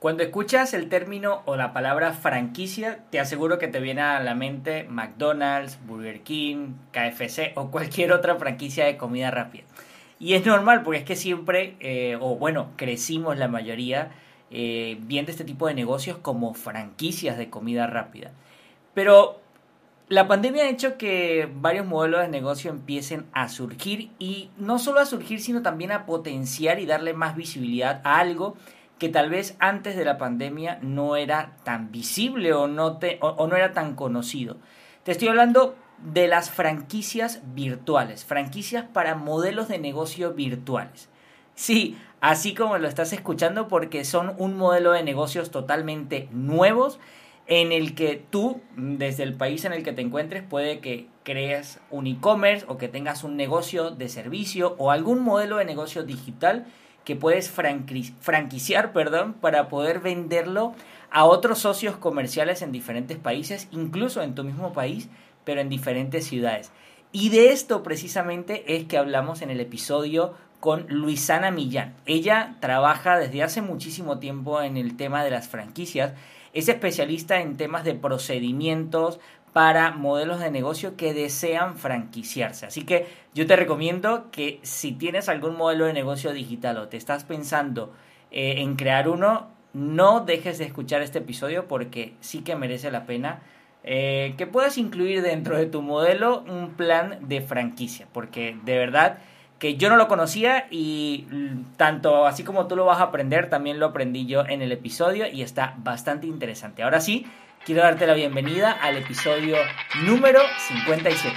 [0.00, 4.34] Cuando escuchas el término o la palabra franquicia, te aseguro que te viene a la
[4.34, 9.64] mente McDonald's, Burger King, KFC o cualquier otra franquicia de comida rápida.
[10.18, 14.10] Y es normal porque es que siempre, eh, o bueno, crecimos la mayoría
[14.50, 18.30] eh, viendo este tipo de negocios como franquicias de comida rápida.
[18.94, 19.38] Pero
[20.08, 25.00] la pandemia ha hecho que varios modelos de negocio empiecen a surgir y no solo
[25.00, 28.56] a surgir, sino también a potenciar y darle más visibilidad a algo
[29.00, 33.46] que tal vez antes de la pandemia no era tan visible o no, te, o,
[33.46, 34.58] no era tan conocido.
[35.04, 41.08] Te estoy hablando de las franquicias virtuales, franquicias para modelos de negocio virtuales.
[41.54, 47.00] Sí, así como lo estás escuchando porque son un modelo de negocios totalmente nuevos
[47.46, 51.80] en el que tú, desde el país en el que te encuentres, puede que crees
[51.90, 56.66] un e-commerce o que tengas un negocio de servicio o algún modelo de negocio digital
[57.10, 60.76] que puedes franquiciar perdón, para poder venderlo
[61.10, 65.08] a otros socios comerciales en diferentes países, incluso en tu mismo país,
[65.44, 66.70] pero en diferentes ciudades.
[67.10, 71.96] Y de esto precisamente es que hablamos en el episodio con Luisana Millán.
[72.06, 76.12] Ella trabaja desde hace muchísimo tiempo en el tema de las franquicias,
[76.52, 79.18] es especialista en temas de procedimientos,
[79.52, 82.66] para modelos de negocio que desean franquiciarse.
[82.66, 86.96] Así que yo te recomiendo que si tienes algún modelo de negocio digital o te
[86.96, 87.92] estás pensando
[88.30, 93.06] eh, en crear uno, no dejes de escuchar este episodio porque sí que merece la
[93.06, 93.40] pena
[93.82, 99.18] eh, que puedas incluir dentro de tu modelo un plan de franquicia, porque de verdad
[99.58, 101.26] que yo no lo conocía y
[101.76, 105.26] tanto así como tú lo vas a aprender, también lo aprendí yo en el episodio
[105.26, 106.82] y está bastante interesante.
[106.82, 107.26] Ahora sí,
[107.64, 109.56] quiero darte la bienvenida al episodio
[110.04, 111.36] número 57.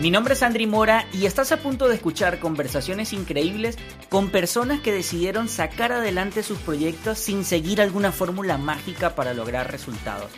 [0.00, 3.78] Mi nombre es Andri Mora y estás a punto de escuchar conversaciones increíbles
[4.08, 9.70] con personas que decidieron sacar adelante sus proyectos sin seguir alguna fórmula mágica para lograr
[9.70, 10.30] resultados.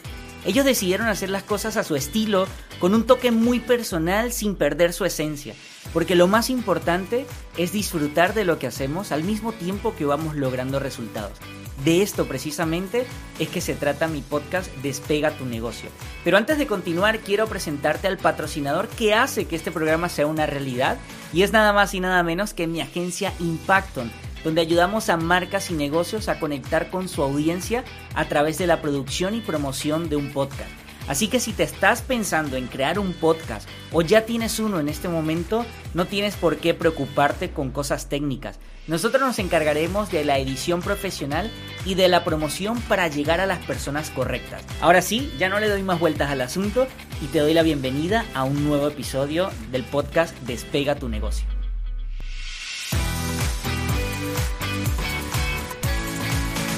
[0.44, 2.46] Ellos decidieron hacer las cosas a su estilo,
[2.78, 5.55] con un toque muy personal sin perder su esencia,
[5.94, 7.24] porque lo más importante
[7.56, 11.38] es disfrutar de lo que hacemos al mismo tiempo que vamos logrando resultados.
[11.84, 13.06] De esto precisamente
[13.38, 15.88] es que se trata mi podcast Despega tu negocio.
[16.22, 20.46] Pero antes de continuar quiero presentarte al patrocinador que hace que este programa sea una
[20.46, 20.98] realidad
[21.32, 24.11] y es nada más y nada menos que mi agencia Impacton
[24.44, 27.82] donde ayudamos a marcas y negocios a conectar con su audiencia
[28.14, 30.83] a través de la producción y promoción de un podcast.
[31.07, 34.89] Así que si te estás pensando en crear un podcast o ya tienes uno en
[34.89, 38.59] este momento, no tienes por qué preocuparte con cosas técnicas.
[38.87, 41.51] Nosotros nos encargaremos de la edición profesional
[41.87, 44.63] y de la promoción para llegar a las personas correctas.
[44.81, 46.87] Ahora sí, ya no le doy más vueltas al asunto
[47.23, 51.64] y te doy la bienvenida a un nuevo episodio del podcast Despega tu negocio.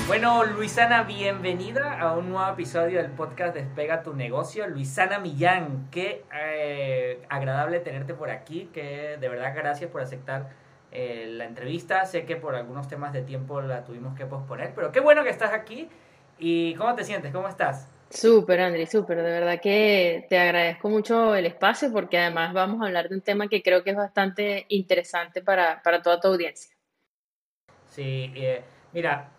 [0.07, 4.69] Bueno, Luisana, bienvenida a un nuevo episodio del podcast Despega tu negocio.
[4.69, 10.51] Luisana Millán, qué eh, agradable tenerte por aquí, que de verdad gracias por aceptar
[10.93, 12.07] eh, la entrevista.
[12.07, 15.31] Sé que por algunos temas de tiempo la tuvimos que posponer, pero qué bueno que
[15.31, 15.89] estás aquí.
[16.39, 17.33] ¿Y cómo te sientes?
[17.33, 17.89] ¿Cómo estás?
[18.09, 19.17] Súper, Andri, súper.
[19.17, 23.23] De verdad que te agradezco mucho el espacio porque además vamos a hablar de un
[23.23, 26.77] tema que creo que es bastante interesante para, para toda tu audiencia.
[27.91, 28.63] Sí, eh,
[28.93, 29.31] mira,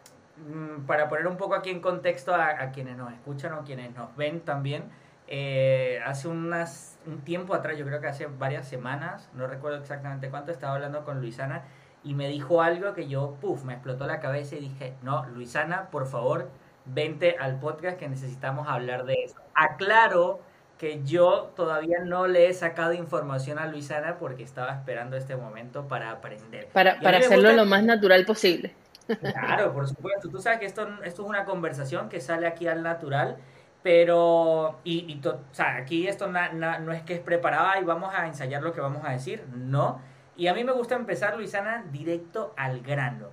[0.86, 4.42] para poner un poco aquí en contexto a, quienes nos escuchan o quienes nos ven
[4.42, 4.84] también,
[5.28, 10.30] eh, hace unas, un tiempo atrás, yo creo que hace varias semanas, no recuerdo exactamente
[10.30, 11.64] cuánto, estaba hablando con Luisana
[12.04, 15.90] y me dijo algo que yo, puff, me explotó la cabeza y dije, no, Luisana,
[15.90, 16.50] por favor,
[16.86, 19.36] vente al podcast que necesitamos hablar de eso.
[19.54, 20.40] Aclaro
[20.78, 25.88] que yo todavía no le he sacado información a Luisana porque estaba esperando este momento
[25.88, 26.68] para aprender.
[26.68, 28.74] Para, para hacerlo lo más natural posible.
[29.08, 30.30] Claro, por supuesto.
[30.30, 33.38] Tú sabes que esto, esto es una conversación que sale aquí al natural,
[33.84, 38.62] pero, y, o sea, aquí esto no es que es preparada y vamos a ensayar
[38.62, 40.02] lo que vamos a decir, no.
[40.36, 43.30] Y a mí me gusta empezar, Luisana, directo al grano.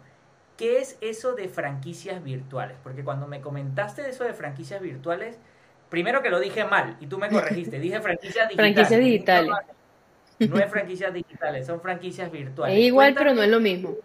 [0.56, 2.76] ¿Qué es eso de franquicias virtuales?
[2.82, 5.38] Porque cuando me comentaste de eso de franquicias virtuales,
[5.88, 8.74] primero que lo dije mal y tú me corregiste, dije franquicias digitales.
[8.74, 9.50] Franquicias digitales.
[10.38, 12.78] No, es franquicias digitales, son franquicias virtuales.
[12.78, 13.96] Es igual, pero no es lo mismo.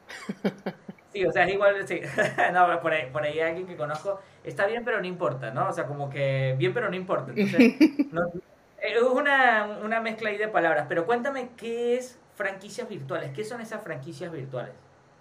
[1.12, 2.02] Sí, o sea, es igual, sí.
[2.54, 5.70] no, por ahí, por ahí hay alguien que conozco, está bien, pero no importa, ¿no?
[5.70, 7.32] O sea, como que bien, pero no importa.
[7.36, 7.76] Entonces,
[8.82, 13.32] es una, una mezcla ahí de palabras, pero cuéntame, ¿qué es franquicias virtuales?
[13.32, 14.74] ¿Qué son esas franquicias virtuales?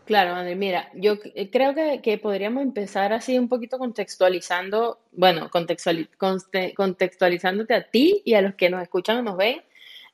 [0.04, 1.16] Claro, André, mira, yo
[1.52, 8.40] creo que, que, podríamos empezar así un poquito contextualizando, bueno, contextualizándote a ti y a
[8.40, 9.60] los que nos escuchan o nos ven,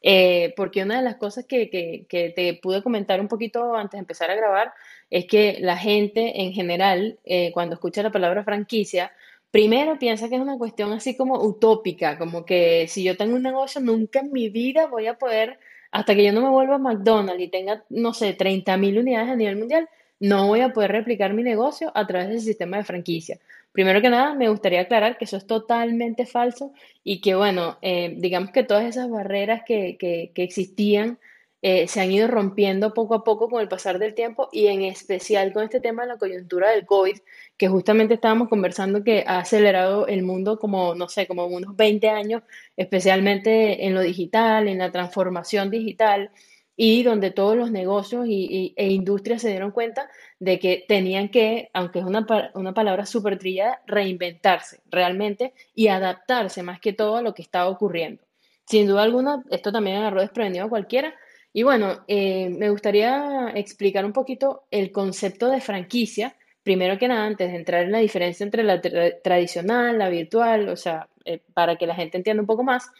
[0.06, 4.00] eh, porque una de las cosas que, que, te pude comentar un poquito antes de
[4.00, 4.74] empezar a grabar
[5.08, 9.12] es que la gente en general, eh, cuando escucha la palabra franquicia,
[9.50, 13.42] primero piensa que es una cuestión así como utópica, como que si yo tengo un
[13.42, 15.58] negocio, nunca en mi vida voy a poder,
[15.90, 19.30] hasta que yo no me vuelva a McDonald's y tenga, no sé, 30 mil unidades
[19.30, 19.88] a nivel mundial,
[20.20, 23.38] no voy a poder replicar mi negocio a través del sistema de franquicia.
[23.74, 26.72] Primero que nada, me gustaría aclarar que eso es totalmente falso
[27.02, 31.18] y que, bueno, eh, digamos que todas esas barreras que, que, existían
[31.60, 34.82] eh, se han ido rompiendo poco a poco con el pasar del tiempo y en
[34.82, 37.16] especial con este tema de la coyuntura del COVID,
[37.56, 42.08] que justamente estábamos conversando que ha acelerado el mundo como, no sé, como unos 20
[42.10, 42.44] años,
[42.76, 46.30] especialmente en lo digital, en la transformación digital
[46.76, 50.10] y donde todos los negocios y, e industrias se dieron cuenta
[50.40, 56.62] de que tenían que, aunque es una, una palabra súper trillada, reinventarse realmente y adaptarse
[56.62, 58.22] más que todo a lo que estaba ocurriendo.
[58.66, 61.14] Sin duda alguna, esto también agarró desprevenido a cualquiera.
[61.52, 66.34] Y bueno, eh, me gustaría explicar un poquito el concepto de franquicia.
[66.62, 68.80] Primero que nada, antes de entrar en la diferencia entre la
[69.22, 72.90] tradicional, la virtual, o sea, eh, para que la gente entienda un poco más.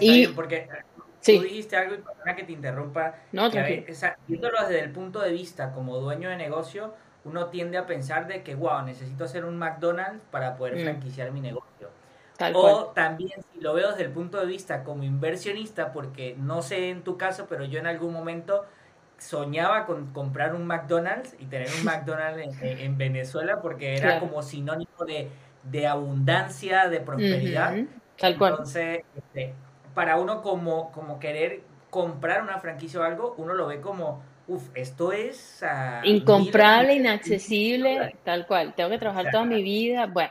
[0.00, 0.66] y, porque
[1.24, 3.14] Tú dijiste algo y perdona que te interrumpa.
[3.32, 3.84] No, que,
[4.26, 6.94] viéndolo desde el punto de vista como dueño de negocio,
[7.24, 10.82] uno tiende a pensar de que, wow, necesito hacer un McDonald's para poder mm.
[10.82, 11.90] franquiciar mi negocio.
[12.54, 16.90] o también si lo veo desde el punto de vista como inversionista, porque no sé
[16.90, 18.64] en tu caso, pero yo en algún momento
[19.18, 25.04] soñaba con comprar un McDonald's y tener un McDonald's en, Venezuela porque era como sinónimo
[25.04, 25.28] de,
[25.64, 27.76] de, abundancia, de prosperidad.
[28.16, 28.52] Tal cual.
[28.52, 29.54] Entonces, este,
[29.98, 34.68] para uno como, como querer comprar una franquicia o algo, uno lo ve como, uff,
[34.76, 35.60] esto es...
[36.04, 38.74] Incomprable, inaccesible, tal cual.
[38.76, 40.06] Tengo que trabajar toda mi vida.
[40.06, 40.30] Bueno,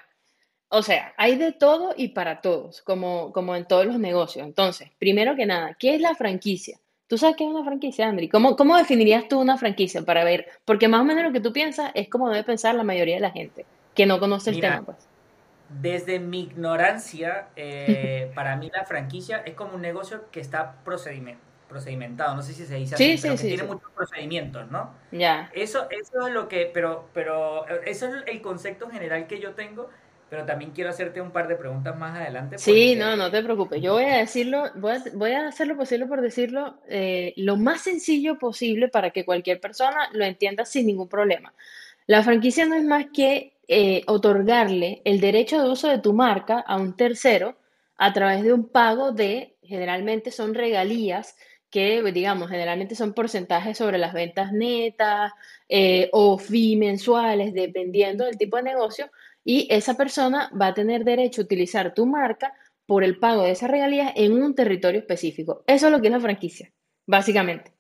[0.70, 4.48] o sea, hay de todo y para todos, como, como en todos los negocios.
[4.48, 6.80] Entonces, primero que nada, ¿qué es la franquicia?
[7.08, 8.30] ¿Tú sabes qué es una franquicia, Andri?
[8.30, 10.48] ¿Cómo, ¿Cómo definirías tú una franquicia para ver?
[10.64, 13.22] Porque más o menos lo que tú piensas es como debe pensar la mayoría de
[13.22, 15.10] la gente que no conoce el tema, pues
[15.70, 22.36] desde mi ignorancia, eh, para mí la franquicia es como un negocio que está procedimentado,
[22.36, 24.94] no sé si se dice así, pero que tiene muchos procedimientos, ¿no?
[25.12, 25.52] Ya.
[25.54, 29.90] Eso, eso es lo que, pero, pero eso es el concepto general que yo tengo,
[30.30, 32.58] pero también quiero hacerte un par de preguntas más adelante.
[32.58, 33.82] Sí, no, no te preocupes.
[33.82, 37.56] Yo voy a decirlo, voy a, voy a hacer lo posible por decirlo eh, lo
[37.56, 41.54] más sencillo posible para que cualquier persona lo entienda sin ningún problema.
[42.08, 46.60] La franquicia no es más que eh, otorgarle el derecho de uso de tu marca
[46.60, 47.58] a un tercero
[47.98, 51.36] a través de un pago de, generalmente son regalías,
[51.70, 55.34] que digamos, generalmente son porcentajes sobre las ventas netas
[55.68, 59.10] eh, o fee mensuales, dependiendo del tipo de negocio,
[59.44, 62.54] y esa persona va a tener derecho a utilizar tu marca
[62.86, 65.64] por el pago de esas regalías en un territorio específico.
[65.68, 66.72] Eso es lo que es la franquicia,
[67.06, 67.77] básicamente.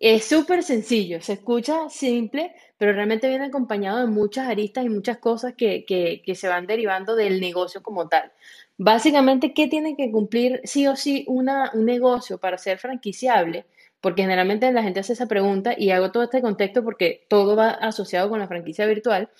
[0.00, 5.18] Es súper sencillo, se escucha simple, pero realmente viene acompañado de muchas aristas y muchas
[5.18, 8.30] cosas que, que, se van derivando del negocio como tal.
[8.76, 13.66] Básicamente, ¿qué tiene que cumplir sí o sí una, un negocio para ser franquiciable?
[14.00, 17.70] Porque generalmente la gente hace esa pregunta y hago todo este contexto porque todo va
[17.70, 19.30] asociado con la franquicia virtual.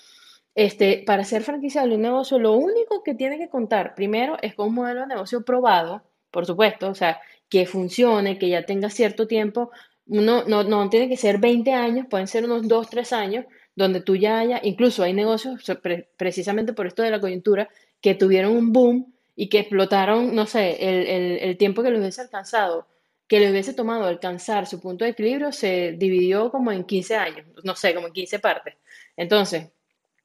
[0.55, 4.67] Este, para ser franquiciable un negocio, lo único que tiene que contar primero es con
[4.67, 9.27] un modelo de negocio probado, por supuesto, o sea, que funcione, que ya tenga cierto
[9.27, 9.71] tiempo
[10.09, 14.15] no, no tiene que ser 20 años, pueden ser unos 2, 3 años, donde tú
[14.15, 15.63] ya haya, incluso hay negocios,
[16.17, 17.69] precisamente por esto de la coyuntura,
[18.01, 20.77] que tuvieron un boom y que explotaron, no sé,
[21.47, 22.87] el, tiempo que les hubiese alcanzado,
[23.27, 27.45] que les hubiese tomado alcanzar su punto de equilibrio, se dividió como en 15 años,
[27.63, 28.75] no sé, como en 15 partes.
[29.15, 29.69] Entonces,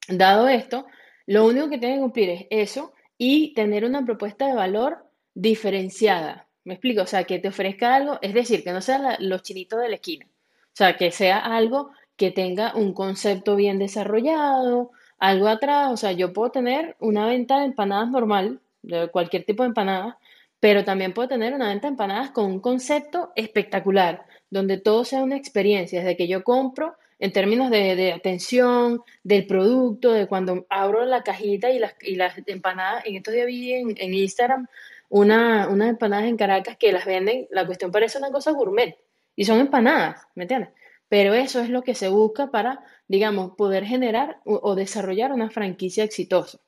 [0.09, 0.85] dado esto,
[1.27, 6.44] lo único que tiene que cumplir es eso y tener una propuesta de valor diferenciada.
[6.65, 9.79] Me explico, o sea, que te ofrezca algo, es decir, que no sea los chinitos
[9.79, 15.47] de la esquina, o sea, que sea algo que tenga un concepto bien desarrollado, algo
[15.47, 19.67] atrás, o sea, yo puedo tener una venta de empanadas normal, de cualquier tipo de
[19.69, 20.17] empanada,
[20.59, 25.23] pero también puedo tener una venta de empanadas con un concepto espectacular, donde todo sea
[25.23, 31.05] una experiencia, desde que yo compro, en términos de, atención, del producto, de cuando abro
[31.05, 34.67] la cajita y las, y las empanadas, en estos días vi en, en Instagram
[35.09, 38.97] una, unas empanadas en Caracas que las venden, la cuestión parece una cosa gourmet
[39.35, 40.69] y son empanadas, ¿me entiendes?
[41.09, 46.03] Pero eso es lo que se busca para, digamos, poder generar o, desarrollar una franquicia
[46.03, 46.59] exitosa.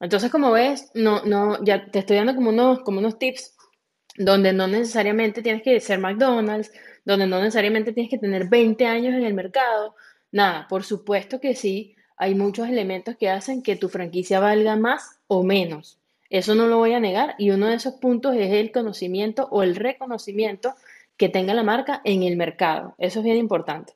[0.00, 3.54] Entonces, como ves, no, no, ya te estoy dando como unos, como unos tips
[4.18, 6.72] donde no necesariamente tienes que ser McDonald's,
[7.04, 9.94] donde no necesariamente tienes que tener 20 años en el mercado.
[10.32, 15.20] Nada, por supuesto que sí, hay muchos elementos que hacen que tu franquicia valga más
[15.28, 16.00] o menos.
[16.30, 19.62] Eso no lo voy a negar y uno de esos puntos es el conocimiento o
[19.62, 20.74] el reconocimiento
[21.16, 22.94] que tenga la marca en el mercado.
[22.98, 23.94] Eso es bien importante.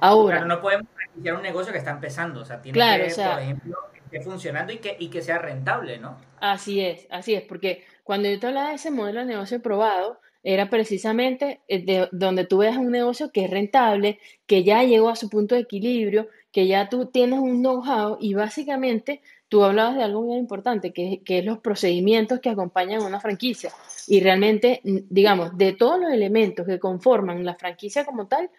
[0.00, 3.76] Ahora, no podemos iniciar un negocio que está empezando, o sea, tiene que, por ejemplo,
[3.92, 6.18] que esté funcionando y que, y que sea rentable, ¿no?
[6.40, 10.20] Así es, así es, porque cuando yo te hablaba de ese modelo de negocio probado,
[10.44, 15.08] era precisamente eh, de donde tú veas un negocio que es rentable, que ya llegó
[15.08, 19.96] a su punto de equilibrio, que ya tú tienes un know-how y básicamente tú hablabas
[19.96, 23.72] de algo muy importante, que, que es los procedimientos que acompañan a una franquicia.
[24.06, 28.50] Y realmente, digamos, de todos los elementos que conforman la franquicia como tal,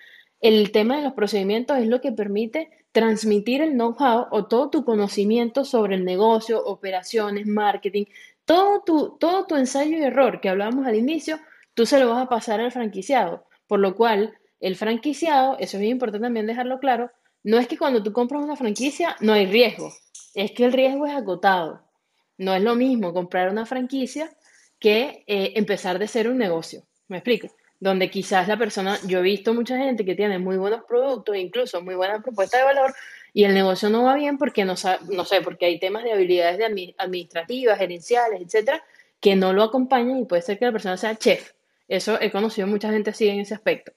[0.42, 4.86] el tema de los procedimientos es lo que permite transmitir el know-how o todo tu
[4.86, 8.06] conocimiento sobre el negocio, operaciones, marketing,
[8.46, 11.40] todo tu, todo tu ensayo y error que hablábamos al inicio,
[11.74, 13.46] tú se lo vas a pasar al franquiciado.
[13.68, 17.12] Por lo cual, el franquiciado, eso es bien importante también dejarlo claro,
[17.44, 19.92] no es que cuando tú compras una franquicia no hay riesgo,
[20.34, 21.84] es que el riesgo es agotado.
[22.38, 24.32] No es lo mismo comprar una franquicia
[24.80, 26.84] que eh, empezar de ser un negocio.
[27.08, 27.48] ¿Me explico?
[27.80, 31.82] Donde quizás la persona, yo he visto mucha gente que tiene muy buenos productos, incluso
[31.82, 32.94] muy buena propuesta de valor,
[33.34, 34.76] y el negocio no va bien porque no,
[35.10, 38.84] no sé, porque hay temas de habilidades de administrativas, gerenciales, etcétera,
[39.20, 41.54] que no lo acompañan y puede ser que la persona sea chef.
[41.88, 43.92] Eso he conocido mucha gente así en ese aspecto.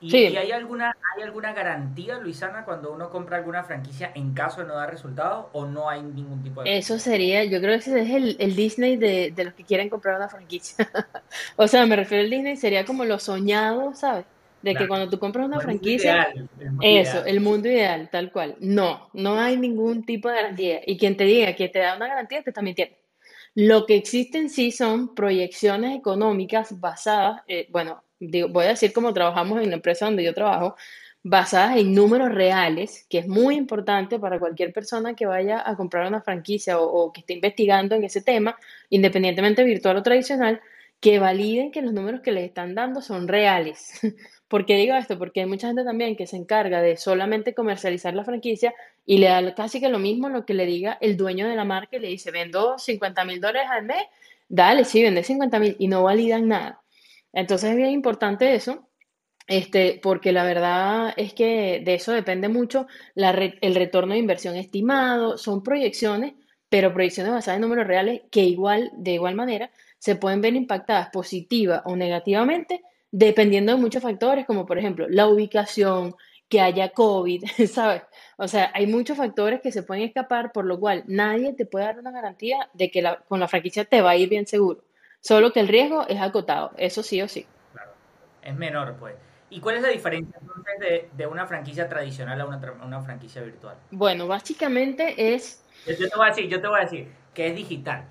[0.00, 4.66] ¿Y, hay, alguna, hay alguna garantía, Luisana, cuando uno compra alguna franquicia en caso de
[4.66, 6.78] no dar resultados o no hay ningún tipo de...
[6.78, 9.90] Eso sería, yo creo que ese es el, el Disney de, de, los que quieren
[9.90, 10.74] comprar una franquicia.
[11.56, 14.24] o sea, me refiero al Disney, sería como lo soñado, ¿sabes?
[14.62, 16.28] De que cuando tú compras una franquicia,
[16.82, 18.56] eso, el mundo ideal, tal cual.
[18.60, 20.80] No, no hay ningún tipo de garantía.
[20.86, 22.94] Y quien te diga que te da una garantía te está mintiendo.
[23.54, 29.12] Lo que existe en sí son proyecciones económicas basadas, eh, bueno, voy a decir cómo
[29.12, 30.76] trabajamos en la empresa donde yo trabajo,
[31.22, 36.06] basadas en números reales, que es muy importante para cualquier persona que vaya a comprar
[36.06, 38.56] una franquicia o, que esté investigando en ese tema,
[38.88, 40.60] independientemente virtual o tradicional,
[41.00, 44.00] que validen que los números que les están dando son reales.
[44.50, 45.16] ¿Por qué digo esto?
[45.16, 48.74] Porque hay mucha gente también que se encarga de solamente comercializar la franquicia
[49.06, 51.64] y le da casi que lo mismo lo que le diga el dueño de la
[51.64, 54.02] marca y le dice, vendo 50 mil dólares al mes,
[54.48, 56.82] dale, sí, vende 50 mil y no validan nada.
[57.32, 58.88] Entonces es bien importante eso,
[59.46, 65.38] este, porque la verdad es que de eso depende mucho el retorno de inversión estimado,
[65.38, 66.34] son proyecciones,
[66.68, 71.10] pero proyecciones basadas en números reales que igual, de igual manera, se pueden ver impactadas
[71.10, 76.14] positiva o negativamente dependiendo de muchos factores, como por ejemplo la ubicación,
[76.50, 78.02] que haya COVID, ¿sabes?
[78.36, 81.86] O sea, hay muchos factores que se pueden escapar, por lo cual nadie te puede
[81.86, 84.82] dar una garantía de que con la franquicia te va a ir bien seguro.
[85.20, 87.46] Solo que el riesgo es acotado, eso sí o sí.
[87.72, 87.92] Claro,
[88.42, 89.14] es menor, pues.
[89.48, 93.76] ¿Y cuál es la diferencia entonces de, una franquicia tradicional a una, franquicia virtual?
[93.90, 95.64] Bueno, básicamente es...
[95.86, 98.04] Yo, te voy a decir, yo te voy a decir que es digital.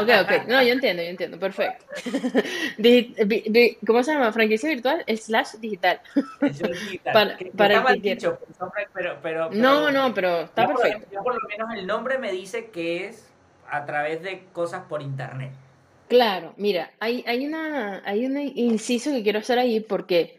[0.00, 0.46] Ok, ok.
[0.46, 1.38] No, yo entiendo, yo entiendo.
[1.38, 1.84] Perfecto.
[3.86, 4.32] ¿Cómo se llama?
[4.32, 6.00] Franquicia virtual slash digital.
[6.40, 7.36] digital.
[7.56, 8.38] para, mal dicho,
[8.94, 11.06] pero, pero, No, no, pero está perfecto.
[11.12, 13.28] yo por lo menos el nombre me dice que es
[13.68, 15.52] a través de cosas por internet.
[16.08, 20.38] Claro, mira, hay, hay, una, hay un inciso que quiero hacer ahí porque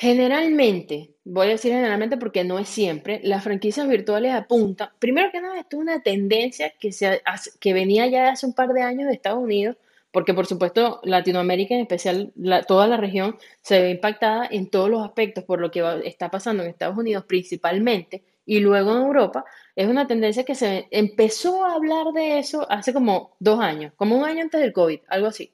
[0.00, 5.42] generalmente, voy a decir generalmente porque no es siempre, las franquicias virtuales apuntan, primero que
[5.42, 7.20] nada, esto es una tendencia que, se,
[7.60, 9.76] que venía ya hace un par de años de Estados Unidos,
[10.10, 12.32] porque por supuesto Latinoamérica, en especial
[12.66, 16.62] toda la región, se ve impactada en todos los aspectos por lo que está pasando
[16.62, 19.44] en Estados Unidos principalmente y luego en Europa,
[19.76, 24.16] es una tendencia que se empezó a hablar de eso hace como dos años, como
[24.16, 25.52] un año antes del COVID, algo así.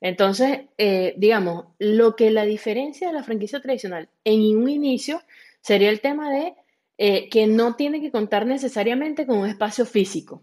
[0.00, 5.22] Entonces, eh, digamos, lo que la diferencia de la franquicia tradicional en un inicio
[5.60, 6.54] sería el tema de
[6.98, 10.42] eh, que no tiene que contar necesariamente con un espacio físico.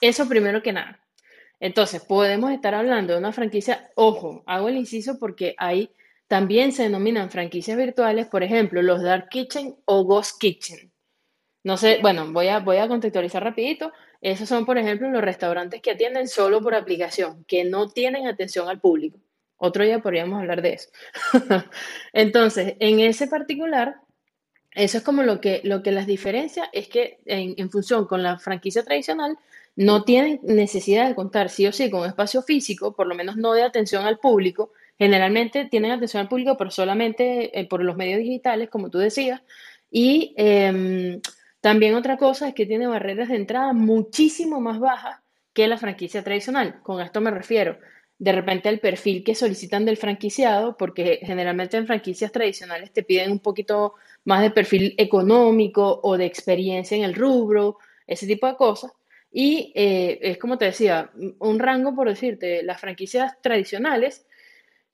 [0.00, 1.00] Eso primero que nada.
[1.60, 5.90] Entonces, podemos estar hablando de una franquicia, ojo, hago el inciso porque ahí
[6.28, 10.92] también se denominan franquicias virtuales, por ejemplo, los Dark Kitchen o Ghost Kitchen.
[11.64, 13.92] No sé, bueno, voy a, voy a contextualizar rapidito.
[14.20, 18.68] Esos son, por ejemplo, los restaurantes que atienden solo por aplicación, que no tienen atención
[18.68, 19.18] al público.
[19.56, 20.88] Otro día podríamos hablar de eso.
[22.12, 23.96] Entonces, en ese particular,
[24.72, 28.22] eso es como lo que, lo que las diferencia es que en, en, función con
[28.22, 29.36] la franquicia tradicional,
[29.76, 33.52] no tienen necesidad de contar sí o sí con espacio físico, por lo menos no
[33.52, 34.72] de atención al público.
[34.98, 39.40] Generalmente tienen atención al público, pero solamente eh, por los medios digitales, como tú decías.
[39.90, 41.20] Y eh,
[41.60, 45.20] también otra cosa es que tiene barreras de entrada muchísimo más bajas
[45.52, 46.80] que la franquicia tradicional.
[46.82, 47.78] Con esto me refiero
[48.18, 53.30] de repente al perfil que solicitan del franquiciado, porque generalmente en franquicias tradicionales te piden
[53.30, 58.56] un poquito más de perfil económico o de experiencia en el rubro, ese tipo de
[58.56, 58.92] cosas.
[59.30, 64.26] Y eh, es como te decía, un rango, por decirte, las franquicias tradicionales,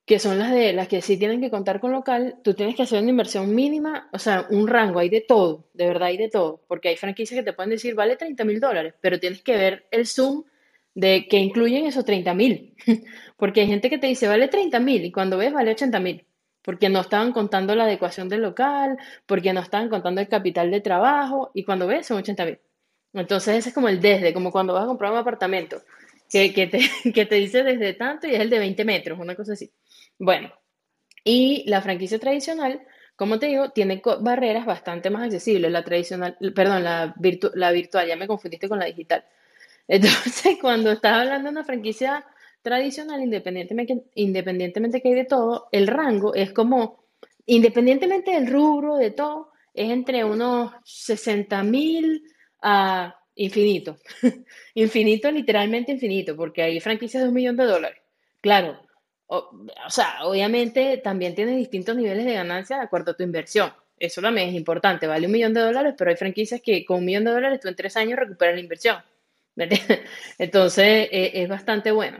[0.06, 2.82] que son las de las que sí tienen que contar con local, tú tienes que
[2.82, 6.28] hacer una inversión mínima, o sea, un rango, hay de todo, de verdad hay de
[6.28, 9.56] todo, porque hay franquicias que te pueden decir, vale 30 mil dólares, pero tienes que
[9.56, 10.44] ver el zoom
[10.94, 12.75] de que incluyen esos 30 mil,
[13.37, 16.26] porque hay gente que te dice, vale 30 mil, y cuando ves, vale 80 mil
[16.64, 18.96] porque no estaban contando la adecuación del local,
[19.26, 22.58] porque no estaban contando el capital de trabajo, y cuando ves son 80 mil.
[23.12, 25.82] Entonces ese es como el desde, como cuando vas a comprar un apartamento,
[26.28, 26.80] que, que, te,
[27.12, 29.70] que te dice desde tanto y es el de 20 metros, una cosa así.
[30.18, 30.52] Bueno,
[31.25, 32.83] y la franquicia tradicional,
[33.16, 35.73] como te digo, tiene barreras bastante más accesibles.
[35.73, 37.14] La tradicional, perdón, la,
[37.54, 39.25] la virtual, ya me confundiste con la digital.
[39.88, 42.26] Entonces, cuando estás hablando de una franquicia
[42.62, 47.04] tradicional, independientemente, independientemente que hay de todo, el rango es como,
[47.47, 52.25] independientemente del rubro, de todo, es entre unos 60 mil
[52.62, 53.99] a infinito.
[54.75, 58.00] infinito, literalmente infinito, porque hay franquicias de un millón de dólares.
[58.40, 58.80] Claro,
[59.37, 63.73] o, sea, obviamente también tienes distintos niveles de ganancia de acuerdo a tu inversión.
[63.99, 65.07] Eso también es importante.
[65.07, 67.69] Vale un millón de dólares, pero hay franquicias que con un millón de dólares tú
[67.69, 68.97] en tres años recuperas la inversión.
[70.38, 72.19] Entonces, e, es bastante bueno.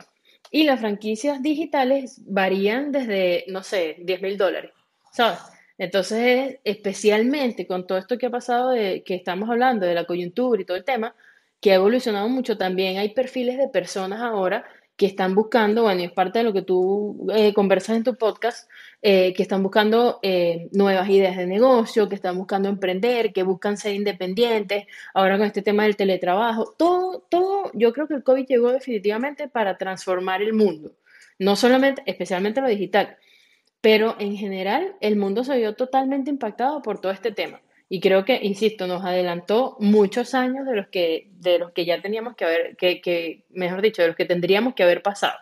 [0.51, 4.71] Y las franquicias digitales varían desde, no sé, 10 mil dólares,
[5.13, 5.41] ¿sabes?
[5.79, 10.63] Entonces, especialmente con todo esto que ha pasado, de, que estamos hablando de la coyuntura
[10.63, 11.17] y todo el tema,
[11.61, 14.65] que ha evolucionado mucho, también hay perfiles de personas ahora
[14.97, 18.17] que están buscando, bueno, y es parte de lo que tú eh, conversas en tu
[18.17, 18.71] podcast,
[19.03, 23.77] eh, que están buscando eh, nuevas ideas de negocio, que están buscando emprender, que buscan
[23.77, 28.47] ser independientes, ahora con este tema del teletrabajo, todo, todo, yo creo que el COVID
[28.47, 30.93] llegó definitivamente para transformar el mundo,
[31.39, 33.17] no solamente, especialmente lo digital,
[33.81, 37.61] pero en general el mundo se vio totalmente impactado por todo este tema.
[37.89, 42.01] Y creo que, insisto, nos adelantó muchos años de los que, de los que ya
[42.01, 45.39] teníamos que haber, que, que, mejor dicho, de los que tendríamos que haber pasado.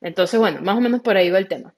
[0.00, 1.74] Entonces, bueno, más o menos por ahí va el tema.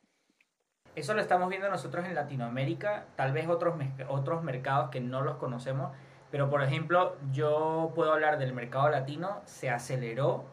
[0.97, 3.75] Eso lo estamos viendo nosotros en Latinoamérica, tal vez otros,
[4.09, 5.93] otros mercados que no los conocemos,
[6.31, 10.45] pero por ejemplo, yo puedo hablar del mercado latino, se aceleró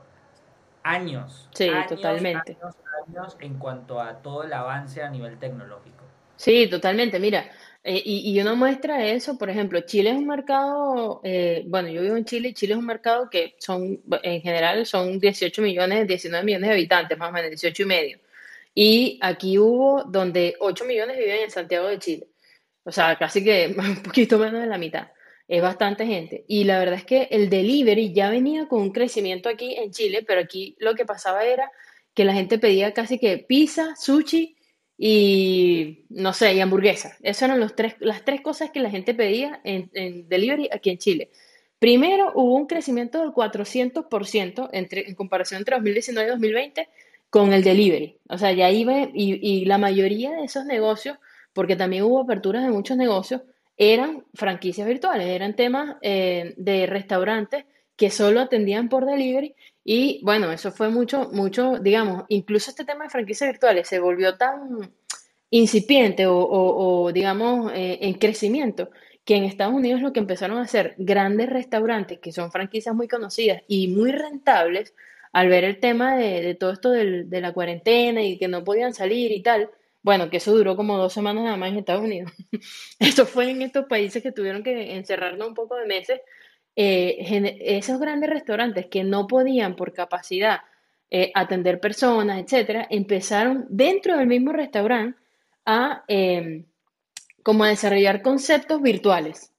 [0.83, 1.49] años.
[1.53, 2.57] Sí, totalmente.
[2.61, 2.75] Años,
[3.07, 6.03] años en cuanto a todo el avance a nivel tecnológico.
[6.35, 7.19] Sí, totalmente.
[7.19, 7.45] Mira,
[7.87, 12.01] eh, y, y, una muestra eso, por ejemplo, Chile es un mercado, eh, bueno, yo
[12.01, 16.07] vivo en Chile y Chile es un mercado que son, en general, son 18 millones,
[16.07, 18.19] 19 millones de habitantes, más o menos, 18 y medio.
[18.73, 22.27] Y aquí hubo donde 8 millones viven en Santiago de Chile.
[22.83, 25.09] O sea, casi que un poquito menos de la mitad.
[25.47, 26.43] Es bastante gente.
[26.47, 30.23] Y la verdad es que el delivery ya venía con un crecimiento aquí en Chile,
[30.27, 31.71] pero aquí lo que pasaba era
[32.15, 34.54] que la gente pedía casi que pizza, sushi
[34.97, 37.17] y no sé, y hamburguesa.
[37.21, 39.89] Esas eran los tres, las tres cosas que la gente pedía en,
[40.29, 41.29] delivery aquí en Chile.
[41.79, 46.89] Primero, hubo un crecimiento del 400% entre, en comparación entre 2019 y 2020
[47.29, 48.17] con el delivery.
[48.29, 51.17] O sea, ya iba, y, y la mayoría de esos negocios,
[51.53, 53.41] porque también hubo aperturas de muchos negocios,
[53.77, 59.55] eran franquicias virtuales, eran temas eh, de restaurantes que solo atendían por delivery
[59.87, 64.35] y bueno, eso fue mucho, mucho, digamos, incluso este tema de franquicias virtuales se volvió
[64.35, 64.91] tan
[65.51, 68.89] incipiente o, digamos, eh, en crecimiento,
[69.23, 73.07] que en Estados Unidos lo que empezaron a hacer grandes restaurantes, que son franquicias muy
[73.07, 74.95] conocidas y muy rentables,
[75.31, 79.31] al ver el tema de, todo esto de la cuarentena y que no podían salir
[79.31, 79.69] y tal,
[80.01, 82.31] bueno, que eso duró como dos semanas nada más en Estados Unidos.
[82.99, 86.21] eso fue en estos países que tuvieron que encerrarnos un poco de meses
[86.75, 90.61] eh, esos grandes restaurantes que no podían por capacidad
[91.09, 95.17] eh, atender personas, etcétera, empezaron dentro del mismo restaurante
[95.65, 96.65] a em,
[97.43, 99.53] como a desarrollar conceptos virtuales,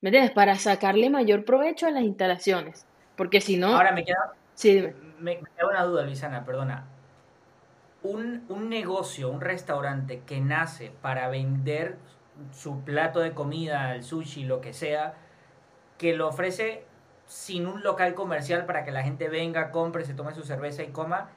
[0.00, 0.32] ¿me entiendes?
[0.32, 3.74] Para sacarle mayor provecho a las instalaciones, porque si no...
[3.74, 4.86] Ahora me queda, sí,
[5.18, 6.86] me, queda una duda, Luisana, perdona.
[8.02, 11.96] Un, un negocio, un restaurante que nace para vender
[12.52, 15.14] su plato de comida, el sushi, lo que sea,
[16.00, 16.82] que lo ofrece
[17.26, 20.86] sin un local comercial para que la gente venga, compre, se tome su cerveza y
[20.86, 21.30] coma,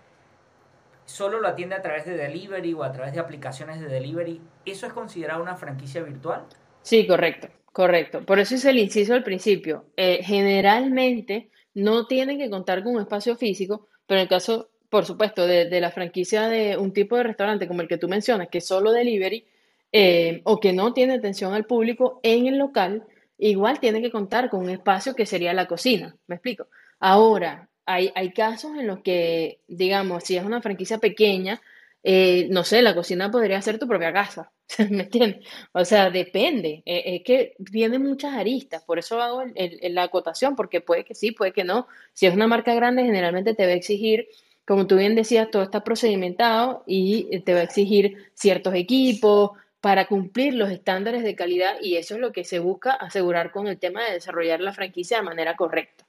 [1.03, 4.87] solo lo atiende a través de delivery o a través de aplicaciones de delivery, ¿eso
[4.87, 6.45] es considerado una franquicia virtual?
[6.81, 8.25] Sí, correcto, correcto.
[8.25, 9.87] Por eso es el inciso al principio.
[9.97, 15.03] Eh, generalmente no tienen que contar con un espacio físico, pero en el caso, por
[15.03, 18.59] supuesto, de, la franquicia de un tipo de restaurante como el que tú mencionas, que
[18.59, 19.45] es solo delivery,
[19.91, 23.05] eh, o que no tiene atención al público en el local,
[23.49, 26.67] igual tiene que contar con un espacio que sería la cocina, ¿me explico?
[26.99, 31.61] Ahora, hay, hay casos en los que, digamos, si es una franquicia pequeña,
[32.03, 34.51] eh, no sé, la cocina podría ser tu propia casa,
[34.89, 35.45] ¿Me entiendes?
[35.73, 36.83] O sea, depende.
[36.85, 38.83] Eh, es que tiene muchas aristas.
[38.83, 39.43] Por eso hago
[39.81, 41.87] la acotación, porque puede que sí, puede que no.
[42.13, 44.27] Si es una marca grande, generalmente te va a exigir,
[44.65, 49.51] como tú bien decías, todo está procedimentado y te va a exigir ciertos equipos
[49.83, 53.67] para cumplir los estándares de calidad y eso es lo que se busca asegurar con
[53.67, 56.05] el tema de desarrollar la franquicia de manera correcta.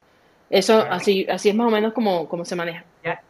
[0.48, 2.84] Eso así, así es más o menos como, como se maneja.
[3.02, 3.20] Ya,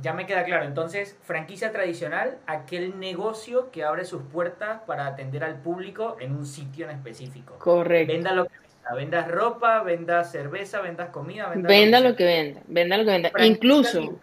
[0.00, 0.64] ya me queda claro.
[0.64, 6.46] Entonces, franquicia tradicional, aquel negocio que abre sus puertas para atender al público en un
[6.46, 7.58] sitio en específico.
[7.58, 8.10] Correcto.
[8.10, 8.94] Venda lo que venda.
[8.94, 12.62] Vendas ropa, vendas cerveza, vendas comida, venda lo que venda.
[12.68, 13.32] Venda lo que venda.
[13.44, 14.18] Incluso.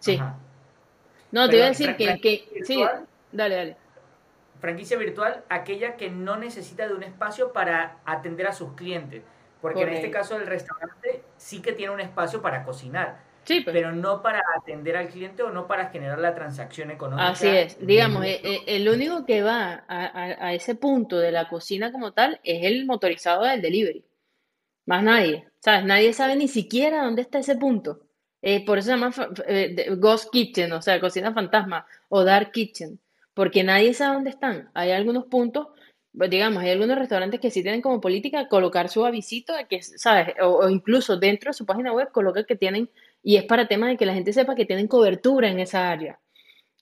[0.00, 0.20] sí.
[1.30, 2.84] No, te iba a decir que, que sí,
[3.30, 3.83] dale, dale.
[4.64, 9.22] Franquicia virtual, aquella que no necesita de un espacio para atender a sus clientes.
[9.60, 13.62] Porque en este caso el restaurante sí que tiene un espacio para cocinar pues.
[13.64, 17.28] pero no para atender al cliente o no para generar la transacción económica.
[17.28, 21.92] Así es, digamos, eh, eh, el único que va a, ese punto de la cocina
[21.92, 24.02] como tal es el motorizado del delivery.
[24.86, 25.84] Más nadie, ¿sabes?
[25.84, 28.00] Nadie sabe ni siquiera dónde está ese punto.
[28.40, 29.12] Eh, por eso se llama
[29.96, 32.98] Ghost Kitchen, o sea, cocina fantasma o Dark Kitchen,
[33.34, 34.70] porque nadie sabe dónde están.
[34.74, 35.68] Hay algunos puntos
[36.16, 40.34] pues, digamos, hay algunos restaurantes que sí tienen como política colocar su avisito que, ¿sabes?
[40.40, 42.88] O, incluso dentro de su página web coloca que tienen
[43.22, 46.20] y es para tema de que la gente sepa que tienen cobertura en esa área.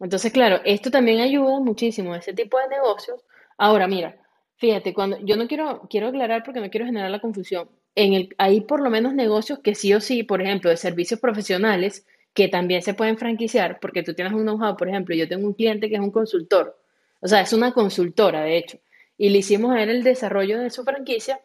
[0.01, 3.25] Entonces, claro, esto también ayuda muchísimo a ese tipo de negocios.
[3.57, 4.17] Ahora, mira,
[4.57, 7.71] fíjate, cuando yo no quiero, quiero aclarar porque no quiero generar la confusión.
[7.95, 11.21] En el, hay por lo menos negocios que sí o sí, por ejemplo, de servicios
[11.21, 15.47] profesionales, que también se pueden franquiciar, porque tú tienes un know-how, por ejemplo, yo tengo
[15.47, 16.79] un cliente que es un consultor,
[17.21, 18.79] o sea, es una consultora, de hecho,
[19.18, 21.40] y le hicimos a él el desarrollo de su franquicia,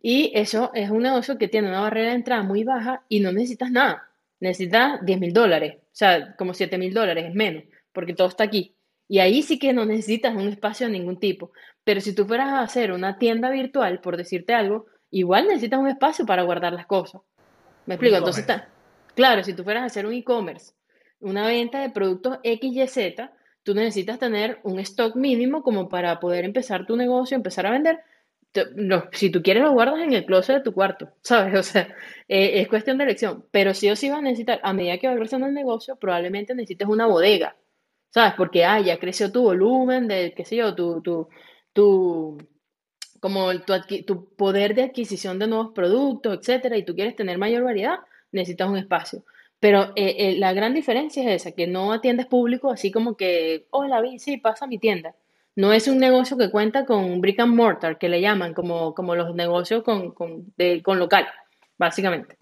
[0.00, 3.32] y eso es un negocio que tiene una barrera de entrada muy baja y no
[3.32, 4.08] necesitas nada
[4.40, 8.44] necesitas 10 mil dólares, o sea, como 7 mil dólares, es menos, porque todo está
[8.44, 8.74] aquí.
[9.08, 11.52] Y ahí sí que no necesitas un espacio de ningún tipo.
[11.82, 15.88] Pero si tú fueras a hacer una tienda virtual, por decirte algo, igual necesitas un
[15.88, 17.22] espacio para guardar las cosas.
[17.86, 18.16] ¿Me explico?
[18.16, 18.68] Entonces está.
[19.18, 20.74] Claro, si tú fueras a hacer un e-commerce,
[21.18, 23.32] una venta de productos X, Y, Z,
[23.64, 27.98] tú necesitas tener un stock mínimo como para poder empezar tu negocio, empezar a vender,
[29.12, 31.58] si tú quieres lo guardas en el closet de tu cuarto, ¿sabes?
[31.58, 31.88] O sea,
[32.28, 33.44] eh, es cuestión de elección.
[33.50, 36.54] Pero sí o sí vas a necesitar, a medida que va creciendo el negocio, probablemente
[36.54, 37.56] necesites una bodega,
[38.10, 38.34] ¿sabes?
[38.36, 41.28] Porque, ah, ya creció tu volumen de, qué sé yo, tu, tu,
[41.72, 42.38] tu
[43.20, 43.72] como tu,
[44.06, 47.98] tu poder de adquisición de nuevos productos, etcétera, y tú quieres tener mayor variedad,
[48.32, 49.22] necesitas un espacio.
[49.60, 53.66] Pero eh, eh, la gran diferencia es esa, que no atiendes público así como que,
[53.70, 55.14] hola, sí, pasa a mi tienda
[55.58, 59.16] no es un negocio que cuenta con brick and mortar, que le llaman, como, como
[59.16, 61.26] los negocios con, con, con local,
[61.76, 62.38] básicamente.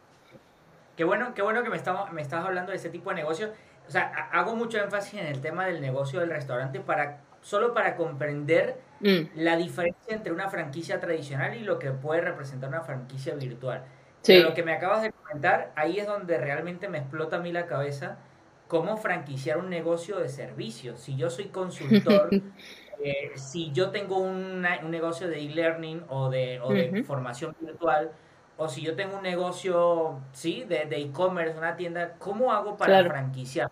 [0.98, 1.78] Qué bueno, qué bueno que me,
[2.12, 3.54] me estás hablando de ese tipo de negocio.
[3.88, 7.96] O sea, hago mucho énfasis en el tema del negocio del restaurante para solo para
[7.96, 9.36] comprender mm.
[9.36, 13.82] la diferencia entre una franquicia tradicional y lo que puede representar una franquicia virtual.
[14.26, 14.42] Sí.
[14.42, 17.66] lo que me acabas de comentar, ahí es donde realmente me explota a mí la
[17.66, 18.18] cabeza
[18.66, 21.00] cómo franquiciar un negocio de servicios.
[21.00, 22.30] Si yo soy consultor
[23.00, 28.10] Eh, si yo tengo un negocio de e-learning o de, formación virtual,
[28.56, 33.70] o si yo tengo un negocio, sí, de e-commerce, una tienda, ¿cómo hago para franquiciar?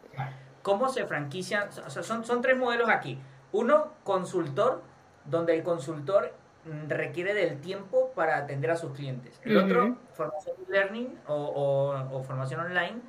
[0.62, 1.70] ¿Cómo se franquician?
[1.72, 3.18] son, son tres modelos aquí.
[3.52, 4.82] Uno, consultor,
[5.24, 6.34] donde el consultor
[6.88, 9.40] requiere del tiempo para atender a sus clientes.
[9.44, 13.00] El otro, formación e-learning o formación online,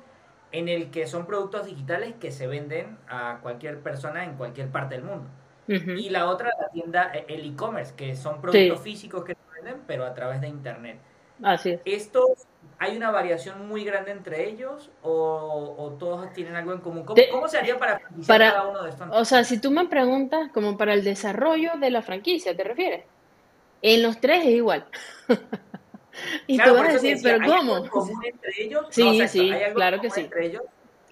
[0.52, 4.94] en el que son productos digitales que se venden a cualquier persona en cualquier parte
[4.96, 5.28] del mundo.
[5.68, 9.82] Y la otra, la tienda, e, el e-commerce, que son productos físicos que se venden,
[9.86, 10.98] pero a través de Internet.
[11.42, 11.80] Así es.
[11.84, 12.46] ¿Estos
[12.78, 17.04] hay una variación muy grande entre ellos o, todos tienen algo en común?
[17.04, 19.08] ¿Cómo, se haría para, para cada uno de estos?
[19.10, 23.04] O sea, si tú me preguntas como para el desarrollo de la franquicia, ¿te refieres?
[23.82, 24.86] En los tres es igual.
[26.46, 27.88] y tú vas a decir, pero ¿cómo?
[27.88, 28.86] común entre ellos?
[28.90, 30.28] Sí, sí, claro que sí.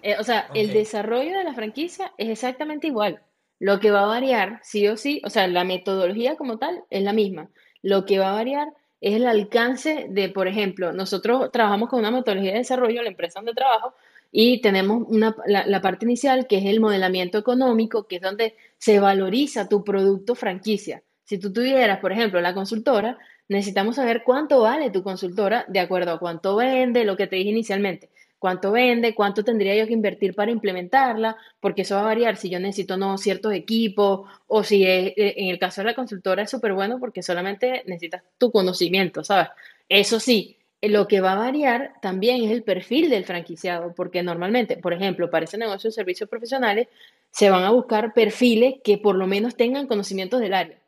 [0.01, 3.21] Eh, o sea, el desarrollo de la franquicia es exactamente igual.
[3.59, 7.01] Lo que va a variar, sí o sí, o sea, la metodología como tal es
[7.01, 7.49] la misma.
[7.81, 8.67] Lo que va a variar
[9.01, 13.39] es el alcance de, por ejemplo, nosotros trabajamos con una metodología de desarrollo, la empresa
[13.39, 13.93] donde trabajo,
[14.31, 18.55] y tenemos una, la, la, parte inicial que es el modelamiento económico, que es donde
[18.77, 21.03] se valoriza tu producto franquicia.
[21.25, 23.17] Si tú tuvieras, por ejemplo, la consultora,
[23.49, 27.49] necesitamos saber cuánto vale tu consultora de acuerdo a cuánto vende, lo que te dije
[27.49, 28.09] inicialmente
[28.45, 32.47] cuánto vende, cuánto tendría yo que invertir para implementarla, porque eso va a variar si
[32.47, 36.51] yo necesito no ciertos equipos o si eh, en el caso de la consultora es
[36.51, 39.49] súper bueno porque solamente necesitas tu conocimiento, ¿sabes?
[39.89, 44.21] Eso sí, eh, lo que va a variar también es el perfil del franquiciado, porque
[44.21, 46.87] normalmente, por ejemplo, para ese negocio de servicios profesionales,
[47.31, 50.84] se van a buscar perfiles que por lo menos tengan conocimientos del área.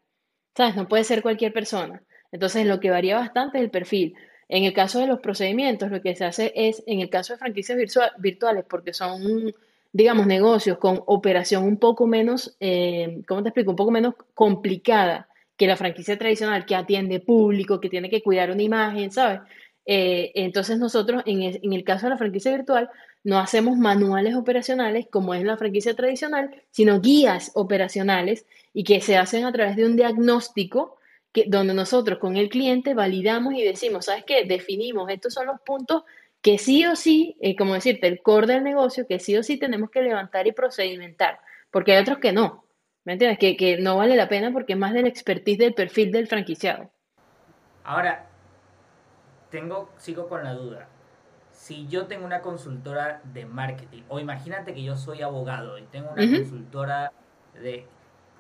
[0.58, 0.76] ¿Sabes?
[0.76, 2.02] No puede ser cualquier persona.
[2.32, 4.15] Entonces, lo que varía bastante es el perfil.
[4.50, 7.39] En el caso de los procedimientos, lo que se hace es, en el caso de
[7.39, 7.78] franquicias
[8.17, 9.54] virtuales, porque son,
[9.93, 13.70] digamos, negocios con operación un poco menos, eh, ¿cómo te explico?
[13.70, 18.50] Un poco menos complicada que la franquicia tradicional, que atiende público, que tiene que cuidar
[18.50, 19.41] una imagen, ¿sabes?
[19.86, 22.89] Eh, entonces nosotros, en en el caso de la franquicia virtual,
[23.23, 29.17] no hacemos manuales operacionales como es la franquicia tradicional, sino guías operacionales y que se
[29.17, 30.97] hacen a través de un diagnóstico
[31.47, 34.45] donde nosotros con el cliente validamos y decimos, ¿sabes qué?
[34.45, 36.03] Definimos, estos son los puntos
[36.41, 39.58] que sí o sí, eh, como decirte, el core del negocio, que sí o sí
[39.58, 41.39] tenemos que levantar y procedimentar,
[41.71, 42.65] porque hay otros que no,
[43.03, 43.39] ¿me entiendes?
[43.39, 46.89] Que, que no vale la pena porque es más del expertise del perfil del franquiciado.
[47.84, 48.27] Ahora,
[49.49, 50.88] tengo, sigo con la duda.
[51.67, 56.12] Si yo tengo una consultora de marketing, o imagínate que yo soy abogado y tengo
[56.12, 57.12] una consultora
[57.62, 57.86] de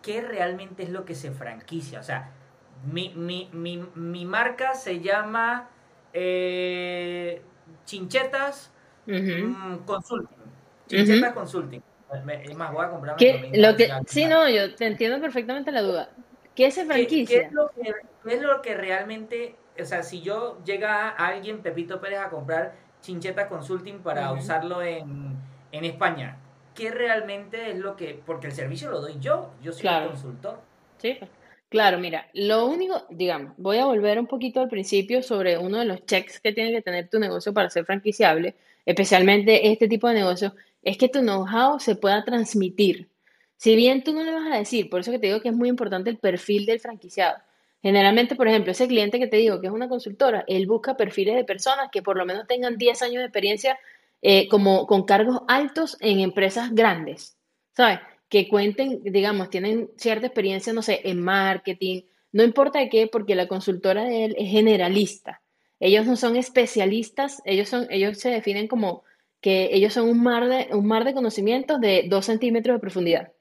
[0.01, 1.99] qué realmente es lo que se franquicia.
[1.99, 2.31] O sea,
[2.89, 5.67] mi, mi, mi, mi marca se llama
[6.13, 7.41] eh,
[7.83, 8.71] Chinchetas
[9.07, 10.37] mm, Consulting.
[10.87, 11.83] Chinchetas Consulting.
[12.45, 16.11] Es más, voy a comprar lo que, Sí, no, yo te entiendo perfectamente la duda.
[16.55, 17.39] ¿Qué se franquicia?
[17.41, 17.93] ¿Qué, es lo que,
[18.33, 23.47] es lo que realmente, o sea, si yo llega alguien, Pepito Pérez, a comprar Chinchetas
[23.47, 25.37] Consulting para usarlo en,
[25.71, 26.37] en España,
[26.75, 30.59] ¿qué realmente es lo que, porque el servicio lo doy yo, yo soy el consultor.
[30.97, 31.17] Sí,
[31.69, 35.85] Claro, mira, lo único, digamos, voy a volver un poquito al principio sobre uno de
[35.85, 40.15] los checks que tiene que tener tu negocio para ser franquiciable, especialmente este tipo de
[40.15, 43.09] negocio, es que tu know-how se pueda transmitir.
[43.57, 45.55] Si bien tú no le vas a decir, por eso que te digo que es
[45.55, 47.37] muy importante el perfil del franquiciado.
[47.87, 51.37] Generalmente, por ejemplo, ese cliente que te digo que es una consultora, él busca perfiles
[51.37, 53.79] de personas que por lo menos tengan 10 años de experiencia
[54.21, 57.37] eh, como con cargos altos en empresas grandes,
[57.71, 57.99] ¿sabes?
[58.27, 62.01] que cuenten, digamos, tienen cierta experiencia, no sé, en marketing,
[62.33, 65.41] no importa de qué, porque la consultora de él es generalista.
[65.79, 69.03] Ellos no son especialistas, ellos, son, ellos se definen como
[69.39, 73.31] que ellos son un mar de, un mar de conocimientos de dos centímetros de profundidad.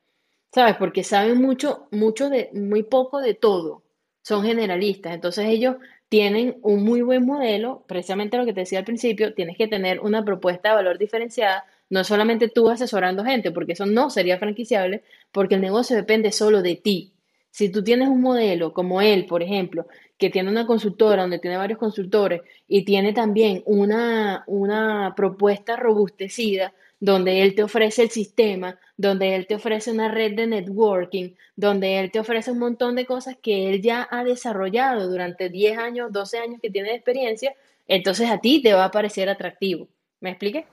[0.55, 0.77] ¿Sabes?
[0.77, 3.83] Porque saben mucho, mucho de, muy poco de todo.
[4.27, 5.15] Son generalistas.
[5.15, 5.77] Entonces ellos
[6.09, 10.01] tienen un muy buen modelo, precisamente lo que te decía al principio, tienes que tener
[10.01, 15.05] una propuesta de valor diferenciada, no solamente tú asesorando gente, porque eso no sería franquiciable,
[15.31, 17.13] porque el negocio depende solo de ti.
[17.51, 19.87] Si tú tienes un modelo como él, por ejemplo,
[20.19, 26.75] que tiene una consultora donde tiene varios consultores y tiene también una, una propuesta robustecida,
[27.01, 31.99] donde él te ofrece el sistema, donde él te ofrece una red de networking, donde
[31.99, 36.13] él te ofrece un montón de cosas que él ya ha desarrollado durante 10 años,
[36.13, 37.55] 12 años que tiene de experiencia,
[37.87, 39.89] entonces a ti te va a parecer atractivo.
[40.21, 40.67] ¿Me expliqué?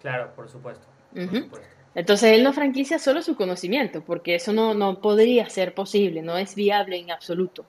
[0.00, 0.86] Claro, por supuesto.
[1.94, 6.36] Entonces él no franquicia solo su conocimiento, porque eso no, no podría ser posible, no
[6.36, 7.64] es viable en absoluto.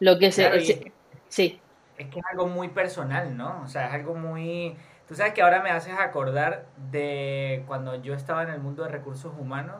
[0.00, 0.92] Lo que se,
[1.28, 1.60] sí.
[1.96, 3.62] Es que es algo muy personal, ¿no?
[3.62, 4.74] O sea, es algo muy...
[5.10, 8.90] Tú sabes que ahora me haces acordar de cuando yo estaba en el mundo de
[8.90, 9.78] recursos humanos,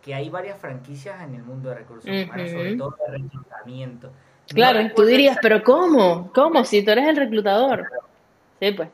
[0.00, 4.10] que hay varias franquicias en el mundo de recursos humanos, sobre todo de reclutamiento.
[4.48, 6.32] Claro, tú dirías, pero ¿cómo?
[6.32, 6.64] ¿Cómo?
[6.64, 7.90] Si tú eres el reclutador.
[8.58, 8.88] Sí, pues.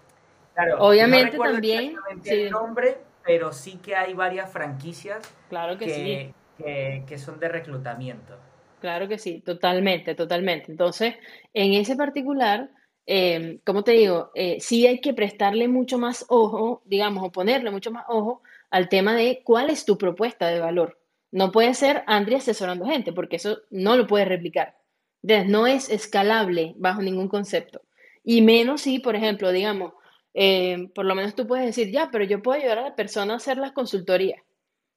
[0.55, 1.95] Claro, Obviamente también.
[2.25, 5.19] el nombre, pero sí que hay varias franquicias
[5.49, 7.05] claro que, sí.
[7.07, 8.37] que, son de reclutamiento.
[8.81, 10.73] Claro que sí, totalmente, totalmente.
[10.73, 11.15] Entonces,
[11.55, 12.71] en ese particular,
[13.07, 17.71] eh, como te digo, eh, sí hay que prestarle mucho más ojo, digamos, o ponerle
[17.71, 20.99] mucho más ojo al tema de cuál es tu propuesta de valor.
[21.31, 24.77] No puede ser Andrea asesorando gente, porque eso no lo puedes replicar.
[25.23, 27.83] no es escalable bajo ningún concepto.
[28.25, 29.93] Y menos si, por ejemplo, digamos,
[30.35, 33.35] eh, por lo menos tú puedes decir, ya, pero yo puedo ayudar a la persona
[33.35, 34.43] a hacer las consultorías,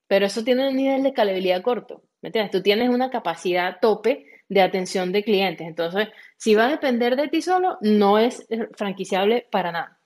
[0.07, 2.51] pero eso tiene un nivel de escalabilidad corto, ¿me entiendes?
[2.51, 7.27] Tú tienes una capacidad tope de atención de clientes, entonces, si va a depender de
[7.27, 9.99] ti solo, no es franquiciable para nada.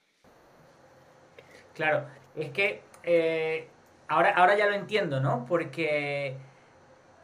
[1.73, 3.67] Claro, es que eh,
[4.08, 5.45] ahora, ahora ya lo entiendo, ¿no?
[5.47, 6.36] Porque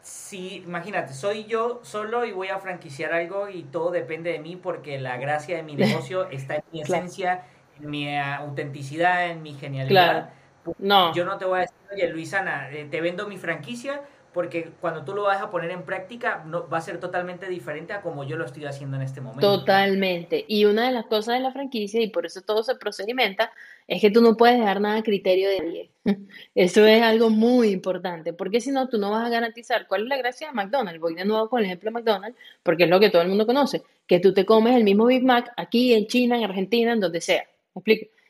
[0.02, 4.56] si, imagínate, soy yo solo y voy a franquiciar algo y todo depende de mí
[4.56, 7.44] porque la gracia de mi negocio está en mi esencia
[7.80, 10.32] mi autenticidad, en mi genialidad.
[10.78, 11.14] No.
[11.14, 14.02] Yo no te voy a decir, oye, Luisana, eh, te vendo mi franquicia
[14.34, 17.94] porque cuando tú lo vas a poner en práctica no, va a ser totalmente diferente
[17.94, 19.60] a como yo lo estoy haciendo en este momento.
[19.60, 20.46] Totalmente.
[20.48, 23.52] Y una de las cosas de la franquicia, y por eso todo se procedimenta,
[23.88, 25.92] es que tú no puedes dejar nada a criterio de nadie.
[26.56, 29.88] Eso es algo muy importante, porque si no, tú no vas a garantizar.
[29.88, 31.00] ¿Cuál es la gracia de McDonald's?
[31.00, 33.46] Voy de nuevo con el ejemplo de McDonald's, porque es lo que todo el mundo
[33.46, 37.00] conoce, que tú te comes el mismo Big Mac aquí, en China, en Argentina, en
[37.00, 37.44] donde sea?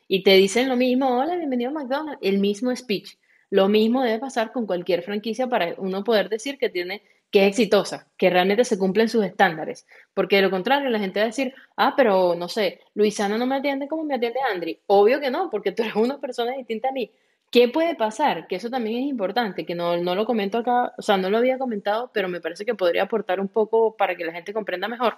[0.08, 3.16] Y te dicen lo mismo, hola, bienvenido a McDonald's, el mismo speech.
[3.50, 7.48] Lo mismo debe pasar con cualquier franquicia para uno poder decir que tiene que es
[7.48, 9.86] exitosa, que realmente se cumplen sus estándares.
[10.14, 13.46] Porque de lo contrario, la gente va a decir, ah, pero no sé, Luisana no
[13.46, 14.80] me atiende como me atiende Andri.
[14.86, 17.10] Obvio que no, porque tú eres una persona distinta a mí.
[17.50, 18.46] ¿Qué puede pasar?
[18.46, 21.38] Que eso también es importante, que no, no lo comento acá, o sea, no lo
[21.38, 24.88] había comentado, pero me parece que podría aportar un poco para que la gente comprenda
[24.88, 25.16] mejor.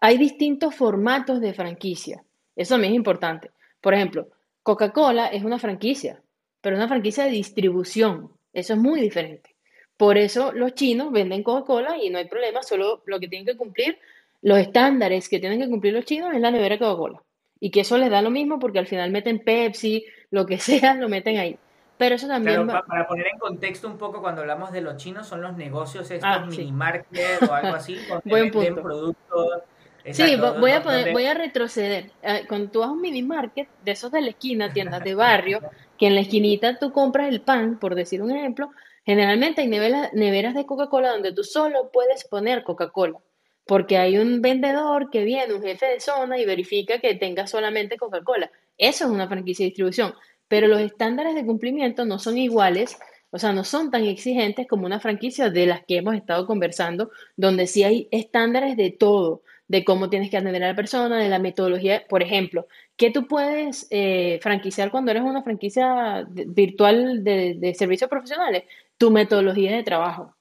[0.00, 2.22] Hay distintos formatos de franquicia.
[2.54, 3.50] Eso también es importante.
[3.80, 4.28] Por ejemplo,
[4.62, 6.20] Coca-Cola es una franquicia,
[6.66, 8.32] pero una franquicia de distribución.
[8.52, 9.54] Eso es muy diferente.
[9.96, 13.56] Por eso los chinos venden Coca-Cola y no hay problema, solo lo que tienen que
[13.56, 14.00] cumplir,
[14.42, 17.22] los estándares que tienen que cumplir los chinos es la nevera Coca-Cola.
[17.60, 20.94] Y que eso les da lo mismo porque al final meten Pepsi, lo que sea,
[20.94, 21.56] lo meten ahí.
[21.98, 22.66] Pero eso también...
[22.66, 26.28] Para poner en contexto un poco, cuando hablamos de los chinos, son los negocios estos
[26.28, 29.62] ah, mini market o algo así, donde venden productos...
[30.10, 32.10] sí, voy a, voy a retroceder.
[32.24, 35.14] Ah, cuando tú vas a un mini market, de esos de la esquina, tiendas de
[35.14, 35.60] barrio,
[35.98, 38.70] que en la esquinita tú compras el pan, por decir un ejemplo,
[39.06, 43.20] Generalmente hay neveras de Coca-Cola donde tú solo puedes poner Coca-Cola,
[43.64, 47.96] porque hay un vendedor que viene, un jefe de zona y verifica que tenga solamente
[47.96, 48.50] Coca-Cola.
[48.76, 50.12] Eso es una franquicia de distribución,
[50.48, 52.98] pero los estándares de cumplimiento no son iguales,
[53.30, 57.12] o sea, no son tan exigentes como una franquicia de las que hemos estado conversando,
[57.36, 61.28] donde sí hay estándares de todo, de cómo tienes que atender a la persona, de
[61.28, 62.04] la metodología.
[62.08, 68.10] Por ejemplo, ¿qué tú puedes eh, franquiciar cuando eres una franquicia virtual de, de servicios
[68.10, 68.64] profesionales?
[68.98, 70.34] tu metodología de trabajo.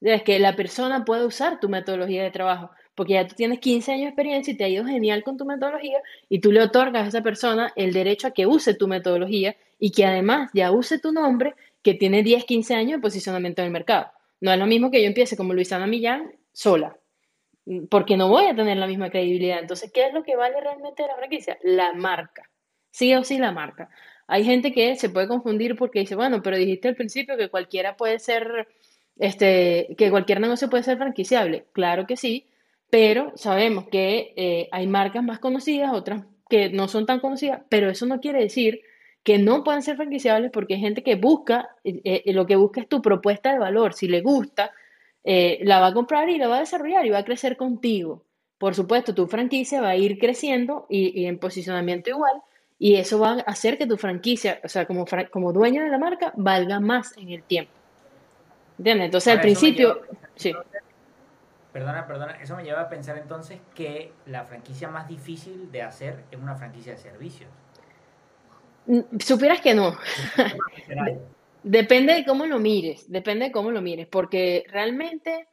[0.00, 3.92] Es que la persona puede usar tu metodología de trabajo, porque ya tú tienes 15
[3.92, 7.04] años de experiencia y te ha ido genial con tu metodología y tú le otorgas
[7.04, 10.98] a esa persona el derecho a que use tu metodología y que además ya use
[10.98, 14.10] tu nombre que tiene 10, 15 años de posicionamiento en el mercado.
[14.40, 16.96] No es lo mismo que yo empiece como Luisana Millán sola,
[17.90, 19.58] porque no voy a tener la misma credibilidad.
[19.60, 21.58] Entonces, ¿qué es lo que vale realmente la franquicia?
[21.62, 22.50] La marca.
[22.90, 23.90] Sí o sí la marca.
[24.26, 27.96] Hay gente que se puede confundir porque dice, bueno, pero dijiste al principio que cualquiera
[27.96, 28.68] puede ser,
[29.18, 31.66] este, que cualquier negocio puede ser franquiciable.
[31.72, 32.46] Claro que sí,
[32.90, 37.90] pero sabemos que eh, hay marcas más conocidas, otras que no son tan conocidas, pero
[37.90, 38.80] eso no quiere decir
[39.22, 42.80] que no puedan ser franquiciables porque hay gente que busca, eh, eh, lo que busca
[42.80, 43.92] es tu propuesta de valor.
[43.92, 44.72] Si le gusta,
[45.62, 48.24] la va a comprar y la va a desarrollar y va a crecer contigo.
[48.58, 52.42] Por supuesto, tu franquicia va a ir creciendo y en posicionamiento igual,
[52.78, 55.98] y eso va a hacer que tu franquicia, o sea, como, como dueño de la
[55.98, 57.72] marca, valga más en el tiempo.
[58.78, 59.06] ¿Entiendes?
[59.06, 60.02] Entonces, al principio,
[60.36, 60.54] sí.
[61.72, 66.24] Perdona, perdona, eso me lleva a pensar entonces que la franquicia más difícil de hacer
[66.30, 67.50] es una franquicia de servicios.
[68.86, 69.96] Mm, supieras que no.
[71.68, 75.48] depende de cómo lo mires, depende de cómo lo mires, porque realmente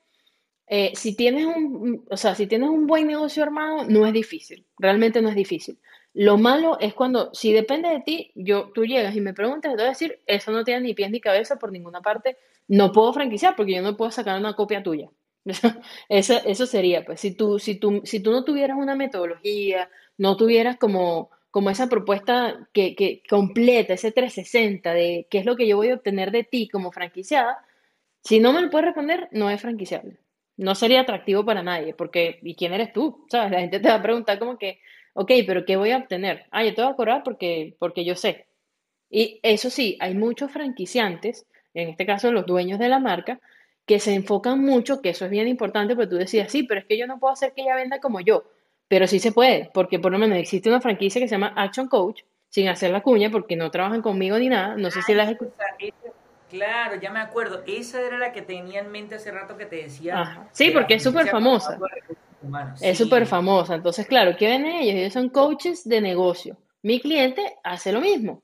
[0.67, 4.65] eh, si tienes un, o sea, si tienes un buen negocio armado, no es difícil,
[4.77, 5.77] realmente no es difícil.
[6.13, 9.75] Lo malo es cuando, si depende de ti, yo, tú llegas y me preguntas, te
[9.75, 12.37] voy a decir, eso no tiene ni pies ni cabeza por ninguna parte,
[12.69, 15.09] no puedo franquiciar porque yo no puedo sacar una copia tuya.
[16.09, 20.37] eso, eso sería, pues, si tú, si, tú, si tú no tuvieras una metodología, no
[20.37, 25.65] tuvieras como, como esa propuesta que, que completa, ese 360 de qué es lo que
[25.65, 27.59] yo voy a obtener de ti como franquiciada,
[28.21, 30.17] si no me lo puedes responder, no es franquiciable.
[30.57, 33.25] No sería atractivo para nadie, porque ¿y quién eres tú?
[33.29, 33.53] ¿Sabes?
[33.53, 34.81] La gente te va a preguntar como que,
[35.13, 36.43] ok, pero ¿qué voy a obtener?
[36.51, 38.47] Ah, yo te voy a cobrar porque, porque yo sé.
[39.09, 43.39] Y eso sí, hay muchos franquiciantes, en este caso los dueños de la marca,
[43.85, 46.85] que se enfocan mucho, que eso es bien importante, porque tú decías, sí, pero es
[46.85, 48.43] que yo no puedo hacer que ella venda como yo.
[48.87, 51.87] Pero sí se puede, porque por lo menos existe una franquicia que se llama Action
[51.87, 54.75] Coach, sin hacer la cuña, porque no trabajan conmigo ni nada.
[54.75, 55.35] No sé si las
[56.49, 57.63] Claro, ya me acuerdo.
[57.65, 60.47] Esa era la que tenía en mente hace rato que te decía.
[60.51, 61.77] Sí, porque es súper famosa.
[62.81, 63.75] Es súper famosa.
[63.75, 64.95] Entonces, claro, ¿qué ven ellos?
[64.95, 66.57] Ellos son coaches de negocio.
[66.83, 68.43] Mi cliente hace lo mismo,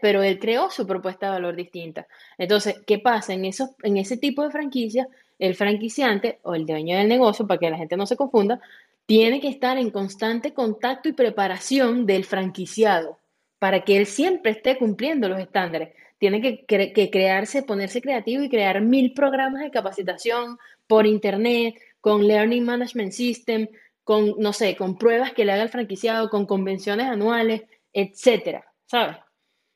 [0.00, 2.06] pero él creó su propuesta de valor distinta.
[2.38, 3.34] Entonces, ¿qué pasa?
[3.34, 5.06] En, esos, en ese tipo de franquicia,
[5.38, 8.60] el franquiciante o el dueño del negocio, para que la gente no se confunda,
[9.06, 13.18] tiene que estar en constante contacto y preparación del franquiciado
[13.58, 15.94] para que él siempre esté cumpliendo los estándares.
[16.18, 22.64] Tiene que, crearse, ponerse creativo y crear mil programas de capacitación por internet, con Learning
[22.64, 23.68] Management System,
[24.04, 27.62] con, no sé, con pruebas que le haga el franquiciado, con convenciones anuales,
[27.92, 29.16] etcétera, ¿sabes?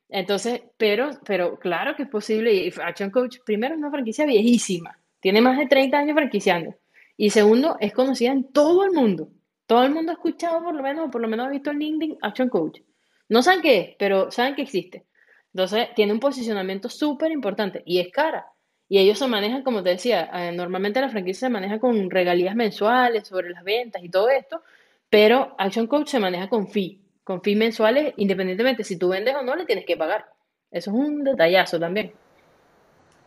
[0.07, 2.53] Entonces, pero, pero claro que es posible.
[2.53, 4.99] Y Action Coach, primero, es una franquicia viejísima.
[5.19, 6.75] Tiene más de 30 años franquiciando.
[7.21, 9.27] Y segundo, es conocida en todo el mundo.
[9.65, 11.77] Todo el mundo ha escuchado, por lo menos, o por lo menos ha visto el
[11.77, 12.79] LinkedIn Action Coach.
[13.27, 15.05] No saben qué es, pero saben que existe.
[15.53, 18.47] Entonces, tiene un posicionamiento súper importante y es cara.
[18.87, 22.55] Y ellos se manejan, como te decía, eh, normalmente la franquicia se maneja con regalías
[22.55, 24.63] mensuales sobre las ventas y todo esto,
[25.09, 29.43] pero Action Coach se maneja con fee, con fee mensuales, independientemente si tú vendes o
[29.43, 30.25] no, le tienes que pagar.
[30.71, 32.13] Eso es un detallazo también.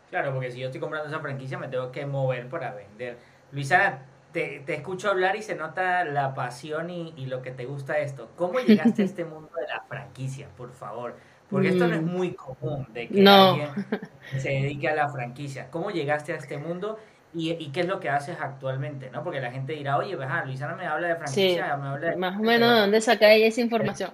[0.08, 3.31] Claro, porque si yo estoy comprando esa franquicia me tengo que mover para vender.
[3.52, 4.00] Luisa,
[4.32, 7.98] te, te escucho hablar y se nota la pasión y, y, lo que te gusta
[7.98, 8.30] esto.
[8.36, 11.16] ¿Cómo llegaste a este mundo de la franquicia, por favor?
[11.50, 12.06] Porque esto no es mm.
[12.06, 13.68] muy común de que alguien
[14.38, 15.70] se dedique a la franquicia.
[15.70, 16.98] ¿Cómo llegaste a este mundo
[17.34, 19.10] y, qué es lo que haces actualmente?
[19.10, 19.22] ¿no?
[19.24, 22.16] Porque la gente dirá, oye, pues, ah, Luisana me habla de franquicia, me habla de...
[22.16, 24.10] Más o menos, ¿de dónde saca ella esa información?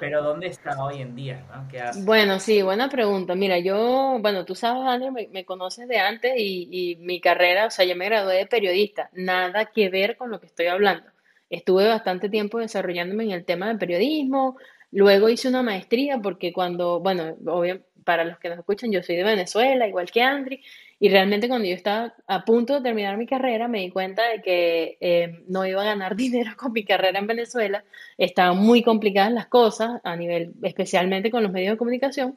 [0.00, 1.44] Pero, ¿dónde está hoy en día?
[1.70, 3.34] ¿Qué Bueno, sí, buena pregunta.
[3.34, 7.70] Mira, yo, bueno, tú sabes, Daniel, me, conoces de antes y, y mi carrera, o
[7.70, 9.10] sea, yo me gradué de periodista.
[9.12, 11.08] Nada que ver con lo que estoy hablando.
[11.50, 14.56] Estuve bastante tiempo desarrollándome en el tema del periodismo,
[14.90, 19.16] Luego hice una maestría porque cuando, bueno, obvio, para los que nos escuchan, yo soy
[19.16, 20.62] de Venezuela, igual que Andri,
[21.00, 24.42] y realmente cuando yo estaba a punto de terminar mi carrera, me di cuenta de
[24.42, 27.84] que eh, no iba a ganar dinero con mi carrera en Venezuela,
[28.16, 32.36] estaban muy complicadas las cosas a nivel, especialmente con los medios de comunicación,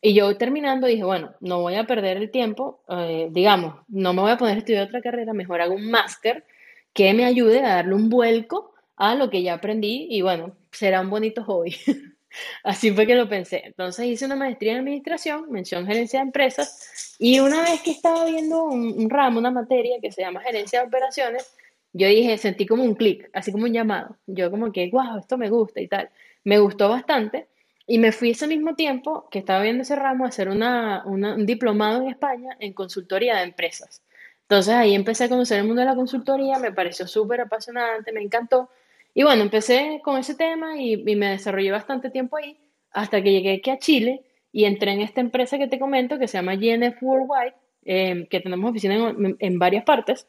[0.00, 4.22] y yo terminando dije, bueno, no voy a perder el tiempo, eh, digamos, no me
[4.22, 6.44] voy a poner a estudiar otra carrera, mejor hago un máster
[6.92, 11.00] que me ayude a darle un vuelco a lo que ya aprendí y bueno, será
[11.00, 11.76] un bonito hobby.
[12.62, 13.62] Así fue que lo pensé.
[13.64, 18.24] Entonces hice una maestría en administración, mención gerencia de empresas, y una vez que estaba
[18.26, 21.54] viendo un, ramo, una materia que se llama gerencia de operaciones,
[21.92, 24.16] yo dije, sentí como un clic, así como un llamado.
[24.26, 26.10] Yo como que, wow, esto me gusta y tal.
[26.44, 27.48] Me gustó bastante
[27.86, 31.46] y me fui ese mismo tiempo que estaba viendo ese ramo a hacer una, un
[31.46, 34.02] diplomado en España en consultoría de empresas.
[34.42, 38.22] Entonces ahí empecé a conocer el mundo de la consultoría, me pareció súper apasionante, me
[38.22, 38.70] encantó.
[39.18, 42.58] Y bueno, empecé con ese tema y, me desarrollé bastante tiempo ahí
[42.90, 44.20] hasta que llegué aquí a Chile
[44.52, 47.54] y entré en esta empresa que te comento que se llama GNF Worldwide,
[47.86, 50.28] em, que tenemos oficinas en, varias partes.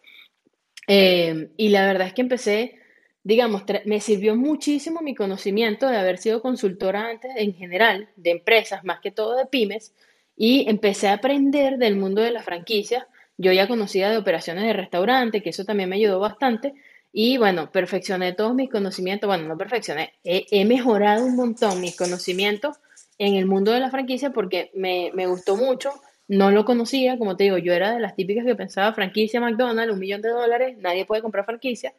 [0.87, 2.79] Em, y la verdad es que empecé,
[3.23, 8.85] digamos, me sirvió muchísimo mi conocimiento de haber sido consultora antes en general de empresas,
[8.85, 9.93] más que todo de pymes,
[10.37, 13.05] y empecé a aprender del mundo de las franquicias.
[13.37, 16.73] Yo ya conocía de operaciones de restaurante, que eso también me ayudó bastante,
[17.11, 19.27] y bueno, perfeccioné todos mis conocimientos.
[19.27, 22.77] Bueno, no perfeccioné, he, mejorado un montón mis conocimientos
[23.17, 25.91] en el mundo de la franquicia porque me, me, gustó mucho.
[26.27, 29.93] No lo conocía, como te digo, yo era de las típicas que pensaba franquicia McDonald's,
[29.93, 31.93] un millón de dólares, nadie puede comprar franquicia.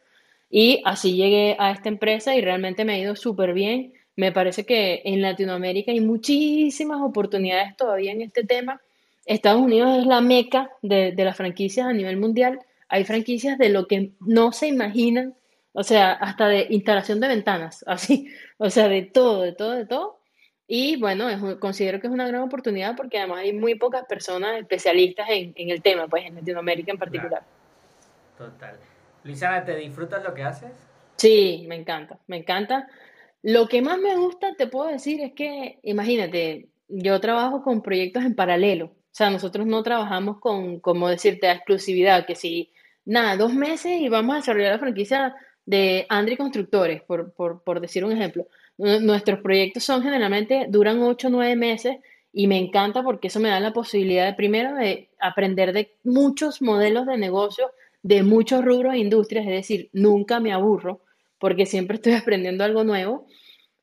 [0.50, 3.94] Y así llegué a esta empresa y realmente me ha ido súper bien.
[4.16, 8.80] Me parece que en Latinoamérica hay muchísimas oportunidades todavía en este tema.
[9.26, 13.68] Estados Unidos es la meca de, de las franquicias a nivel mundial hay franquicias de
[13.68, 15.34] lo que no se imaginan,
[15.72, 19.86] o sea, hasta de instalación de ventanas, así, o sea, de todo, de todo, de
[19.86, 20.18] todo.
[20.70, 21.28] Y bueno,
[21.58, 25.80] considero que es una gran oportunidad porque además hay muy pocas personas especialistas en, el
[25.80, 27.42] tema, pues en Latinoamérica en particular.
[28.36, 28.76] Total.
[29.24, 30.70] Luisana, ¿te disfrutas lo que haces?
[31.16, 32.86] Sí, me encanta, me encanta.
[33.42, 38.24] Lo que más me gusta, te puedo decir, es que, imagínate, yo trabajo con proyectos
[38.24, 38.86] en paralelo.
[38.86, 42.70] O sea, nosotros no trabajamos con, como decirte, a exclusividad, que si
[43.08, 45.34] nada, dos meses y vamos a desarrollar la franquicia
[45.64, 48.46] de Andri Constructores, por, por, decir un ejemplo.
[48.76, 51.96] Nuestros proyectos son generalmente, duran ocho o nueve meses
[52.32, 56.60] y me encanta porque eso me da la posibilidad de, primero, de aprender de muchos
[56.62, 61.00] modelos de negocio, de muchos rubros e industrias, es decir, nunca me aburro
[61.38, 63.26] porque siempre estoy aprendiendo algo nuevo.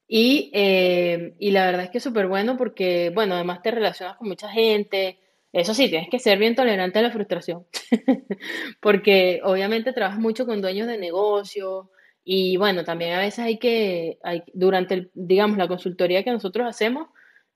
[0.08, 4.18] Y, eh, y la verdad es que es súper bueno porque, bueno, además te relacionas
[4.18, 5.18] con mucha gente,
[5.56, 7.66] eso sí, tienes que ser bien tolerante a la frustración,
[8.82, 11.92] porque obviamente trabajas mucho con dueños de negocio
[12.26, 14.20] y bueno, también a veces hay que,
[14.54, 17.08] durante, digamos, la consultoría que nosotros hacemos,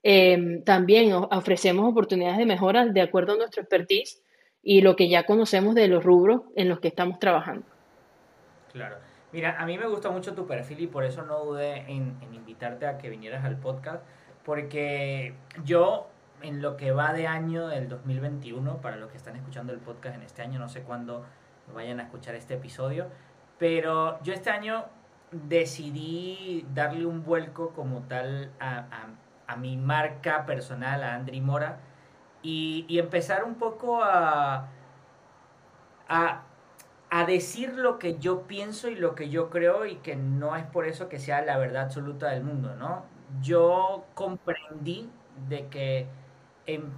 [0.02, 4.24] em, también ofrecemos oportunidades de mejora de acuerdo a nuestro expertise
[4.64, 7.66] y lo que ya conocemos de los rubros en los que estamos trabajando.
[8.72, 8.96] Claro.
[9.34, 12.34] Mira, a mí me gusta mucho tu perfil y por eso no dudé en, en
[12.34, 14.06] invitarte a que vinieras al podcast,
[14.46, 15.34] porque
[15.66, 16.08] yo
[16.42, 20.16] en lo que va de año del 2021, para los que están escuchando el podcast
[20.16, 21.26] en este año, no sé cuándo
[21.74, 23.08] vayan a escuchar este episodio,
[23.58, 24.86] pero yo este año
[25.32, 28.86] decidí darle un vuelco como tal a,
[29.48, 31.80] a, mi marca personal, a Andri Mora,
[32.42, 34.70] y, y empezar un poco a,
[36.08, 36.44] a,
[37.10, 40.66] a decir lo que yo pienso y lo que yo creo y que no es
[40.66, 43.04] por eso que sea la verdad absoluta del mundo, ¿no?
[43.42, 45.10] Yo comprendí
[45.48, 46.08] de que
[46.74, 46.92] en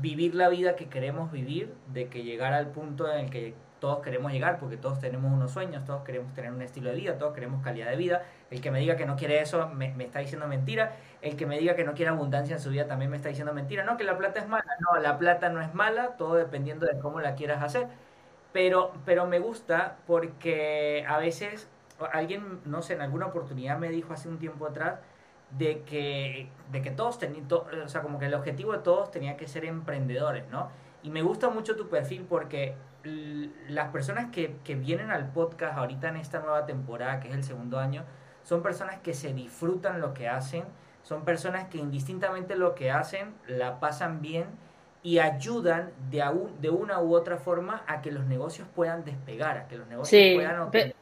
[0.00, 4.00] vivir la vida que queremos vivir, de que llegar al punto en el que todos
[4.00, 7.34] queremos llegar, porque todos tenemos unos sueños, todos queremos tener un estilo de vida, todos
[7.34, 8.22] queremos calidad de vida.
[8.50, 10.96] El que me diga que no quiere eso me, está diciendo mentira.
[11.22, 13.54] El que me diga que no quiere abundancia en su vida también me está diciendo
[13.54, 13.84] mentira.
[13.84, 14.76] No, que la plata es mala.
[14.80, 17.88] No, la plata no es mala, todo dependiendo de cómo la quieras hacer.
[18.52, 21.68] Pero, pero me gusta porque a veces
[22.12, 25.00] alguien, no sé, en alguna oportunidad me dijo hace un tiempo atrás,
[25.58, 29.36] de que, de que todos tenían, o sea, como que el objetivo de todos tenía
[29.36, 30.68] que ser emprendedores, ¿no?
[31.02, 32.74] Y me gusta mucho tu perfil porque
[33.68, 37.42] las personas que, que vienen al podcast ahorita en esta nueva temporada, que es el
[37.42, 38.04] segundo año,
[38.42, 40.64] son personas que se disfrutan lo que hacen,
[41.02, 44.46] son personas que indistintamente lo que hacen la pasan bien
[45.02, 46.22] y ayudan de,
[46.60, 50.34] de una u otra forma a que los negocios puedan despegar, a que los negocios
[50.36, 50.99] puedan obtener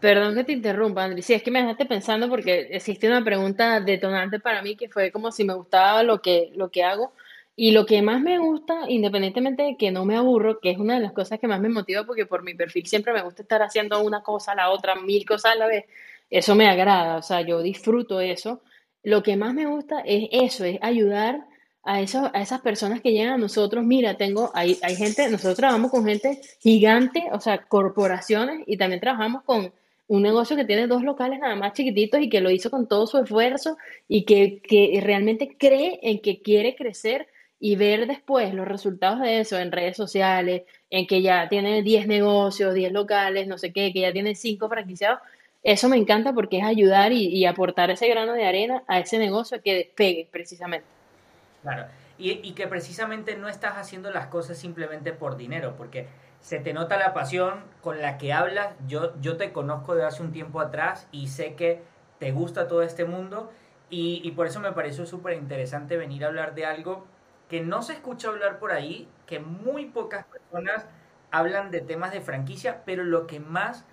[0.00, 1.22] Perdón que te interrumpa, Andri.
[1.22, 5.12] Sí, es que me dejaste pensando porque existe una pregunta detonante para mí que fue
[5.12, 7.12] como si me gustaba lo que, lo que hago.
[7.56, 10.94] Y lo que más me gusta, independientemente de que no me aburro, que es una
[10.94, 13.60] de las cosas que más me motiva, porque por mi perfil siempre me gusta estar
[13.62, 15.84] haciendo una cosa la otra, mil cosas a la vez,
[16.30, 18.62] eso me agrada, o sea, yo disfruto eso.
[19.02, 21.46] Lo que más me gusta es eso, es ayudar
[21.82, 23.84] a, eso, a esas personas que llegan a nosotros.
[23.84, 29.00] Mira, tengo, hay, hay gente, nosotros trabajamos con gente gigante, o sea, corporaciones, y también
[29.00, 29.72] trabajamos con
[30.08, 33.06] un negocio que tiene dos locales nada más chiquititos y que lo hizo con todo
[33.06, 33.76] su esfuerzo
[34.08, 37.28] y que, que realmente cree en que quiere crecer
[37.60, 42.06] y ver después los resultados de eso en redes sociales, en que ya tiene 10
[42.08, 45.20] negocios, 10 locales, no sé qué, que ya tiene 5 franquiciados,
[45.62, 49.60] eso me encanta porque es ayudar y, aportar ese grano de arena a ese negocio
[49.62, 50.86] que despegue precisamente.
[51.62, 56.08] Claro, y, y, que precisamente no estás haciendo las cosas simplemente por dinero, porque
[56.40, 58.74] se te nota la pasión con la que hablas.
[58.86, 61.82] Yo, yo te conozco de hace un tiempo atrás y sé que
[62.18, 63.50] te gusta todo este mundo
[63.90, 67.06] y, y por eso me pareció súper interesante venir a hablar de algo
[67.50, 70.86] que no se escucha hablar por ahí, que muy pocas personas
[71.30, 73.84] hablan de temas de franquicia, pero lo que más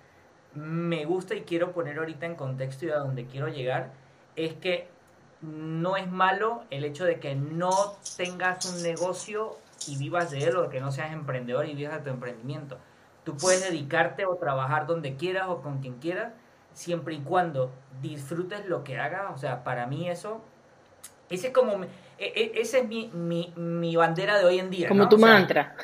[0.54, 3.92] me gusta y quiero poner ahorita en contexto y a donde quiero llegar
[4.36, 4.88] es que
[5.40, 10.56] no es malo el hecho de que no tengas un negocio y vivas de él
[10.56, 12.78] o que no seas emprendedor y vivas de tu emprendimiento.
[13.24, 16.32] Tú puedes dedicarte o trabajar donde quieras o con quien quieras,
[16.72, 17.70] siempre y cuando
[18.00, 19.32] disfrutes lo que hagas.
[19.34, 20.40] O sea, para mí eso,
[21.28, 24.88] ese es como, e, e, ese es mi, mi, mi bandera de hoy en día.
[24.88, 25.76] Como tu mantra.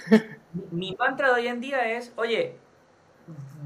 [0.71, 2.57] mi mantra de hoy en día es, oye,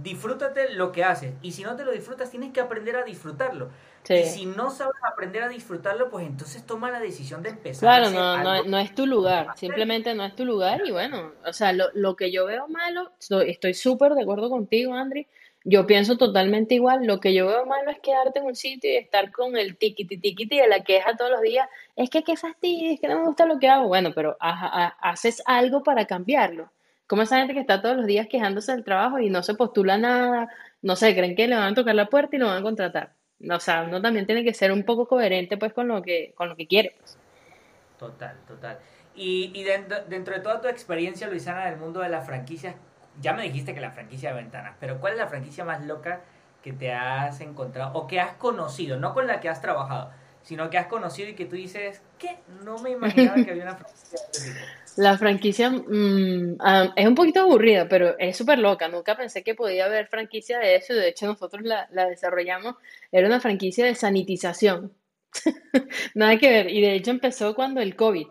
[0.03, 1.35] disfrútate lo que haces.
[1.43, 3.71] Y si no te lo disfrutas, tienes que aprender a disfrutarlo.
[4.11, 7.81] Y si no sabes aprender a disfrutarlo, pues entonces toma la decisión de empezar.
[7.81, 11.53] Claro, no, no, no, es tu lugar, simplemente no es tu lugar y bueno, o
[11.53, 13.13] sea, lo, lo que yo veo malo,
[13.47, 15.27] estoy súper de acuerdo contigo, Andri,
[15.65, 18.97] yo pienso totalmente igual, lo que yo veo malo es quedarte en un sitio y
[18.97, 22.93] estar con el tiquiti tiquiti de la queja todos los días, es que qué fastidio,
[22.93, 26.71] es que no me gusta lo que hago, bueno, pero haces algo para cambiarlo.
[27.07, 29.99] Como esa gente que está todos los días quejándose del trabajo y no se postula
[29.99, 30.49] nada,
[30.81, 33.18] no sé, creen que le van a tocar la puerta y lo van a contratar.
[33.49, 36.49] O sea, uno también tiene que ser un poco coherente pues con lo que, con
[36.49, 36.95] lo que quiere.
[36.99, 37.19] Pues.
[37.99, 38.79] Total, total.
[39.15, 42.75] Y, y dentro, dentro, de toda tu experiencia, Luisana, del mundo de las franquicias,
[43.21, 46.21] ya me dijiste que la franquicia de ventanas, pero ¿cuál es la franquicia más loca
[46.63, 48.99] que te has encontrado o que has conocido?
[48.99, 50.13] No con la que has trabajado,
[50.43, 52.39] sino que has conocido y que tú dices, ¿qué?
[52.65, 54.67] No me imaginaba que había una franquicia de este tipo.
[54.99, 58.89] La franquicia mm, ah, es un poquito aburrida, pero es súper loca.
[58.89, 60.93] Nunca pensé que podía haber franquicia de eso.
[60.93, 62.75] De hecho, nosotros la, desarrollamos.
[63.13, 64.93] Era una franquicia de sanitización.
[66.17, 66.71] Nada que ver.
[66.71, 68.27] Y de hecho empezó cuando el COVID.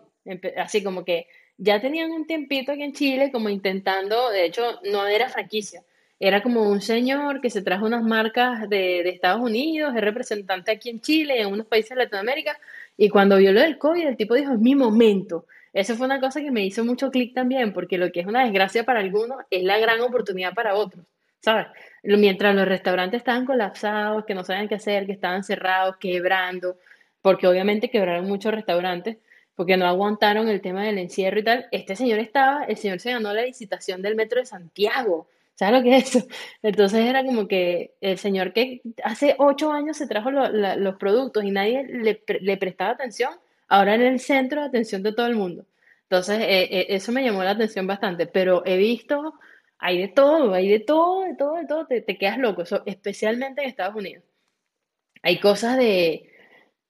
[0.58, 5.06] así como que ya tenían un tiempito aquí en Chile como intentando, de hecho, no
[5.06, 5.82] era franquicia.
[6.20, 10.70] Era como un señor que se trajo unas marcas de, de Estados Unidos, es representante
[10.70, 12.58] aquí en Chile, en unos países de Latinoamérica,
[12.96, 15.46] y cuando vio lo del COVID, el tipo dijo, es mi momento
[15.78, 18.42] eso fue una cosa que me hizo mucho clic también, porque lo que es una
[18.42, 21.06] desgracia para algunos es la gran oportunidad para otros,
[21.40, 21.68] ¿sabes?
[22.02, 26.78] Mientras los restaurantes estaban colapsados, que no sabían qué hacer, que estaban cerrados, quebrando,
[27.22, 29.18] porque obviamente quebraron muchos restaurantes,
[29.54, 33.12] porque no aguantaron el tema del encierro y tal, este señor estaba, el señor se
[33.12, 36.26] ganó la licitación del metro de Santiago, ¿sabes lo que es eso?
[36.60, 41.52] Entonces era como que el señor que hace ocho años se trajo los productos y
[41.52, 43.30] nadie le, le prestaba atención,
[43.68, 45.66] ahora en el centro de atención de todo el mundo.
[46.04, 49.34] Entonces, eh, eh, eso me llamó la atención bastante, pero he visto,
[49.78, 53.68] hay de todo, hay de todo, de todo, de todo, te, quedas loco, especialmente en
[53.68, 54.24] Estados Unidos.
[55.22, 56.30] Hay cosas de,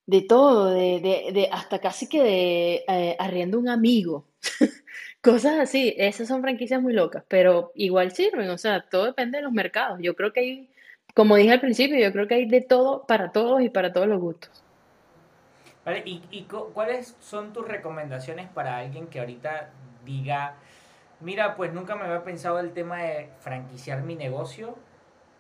[0.07, 1.01] de todo, de,
[1.33, 4.29] de, hasta casi que de eh, arriendo un amigo,
[5.23, 9.45] cosas así, esas son franquicias muy locas, pero igual sirven, o sea, todo depende de
[9.45, 9.99] los mercados.
[10.03, 10.71] Yo creo que hay,
[11.15, 14.09] como dije al principio, yo creo que hay de todo para todos y para todos
[14.09, 14.63] los gustos.
[16.05, 19.71] ¿Y, cuáles son tus recomendaciones para alguien que ahorita
[20.05, 20.55] diga,
[21.21, 24.77] mira, pues nunca me había pensado el tema de franquiciar mi negocio?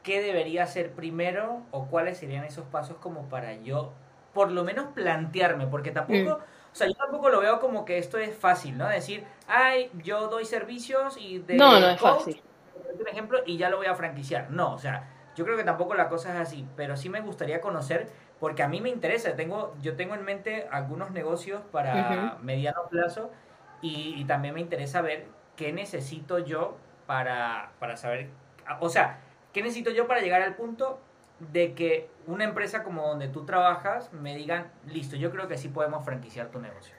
[0.02, 3.92] ¿Qué debería hacer primero o cuáles serían esos pasos como para yo,
[4.32, 5.66] por lo menos plantearme?
[5.66, 6.38] Porque tampoco...
[6.38, 6.58] Mm.
[6.70, 8.88] O sea, yo tampoco lo veo como que esto es fácil, ¿no?
[8.88, 12.40] Decir, ay, yo doy servicios y de no, no es fácil.
[13.00, 14.50] un ejemplo y ya lo voy a franquiciar.
[14.50, 17.60] No, o sea, yo creo que tampoco la cosa es así, pero sí me gustaría
[17.60, 18.08] conocer
[18.40, 19.34] porque a mí me interesa.
[19.36, 23.30] Tengo, yo tengo en mente algunos negocios para mediano plazo
[23.80, 25.26] y, también me interesa ver
[25.56, 26.76] qué necesito yo
[27.06, 28.28] para, para saber,
[28.80, 29.20] o sea,
[29.52, 31.00] qué necesito yo para llegar al punto
[31.52, 35.68] de que una empresa como donde tú trabajas me digan, listo, yo creo que sí
[35.68, 36.97] podemos franquiciar tu negocio.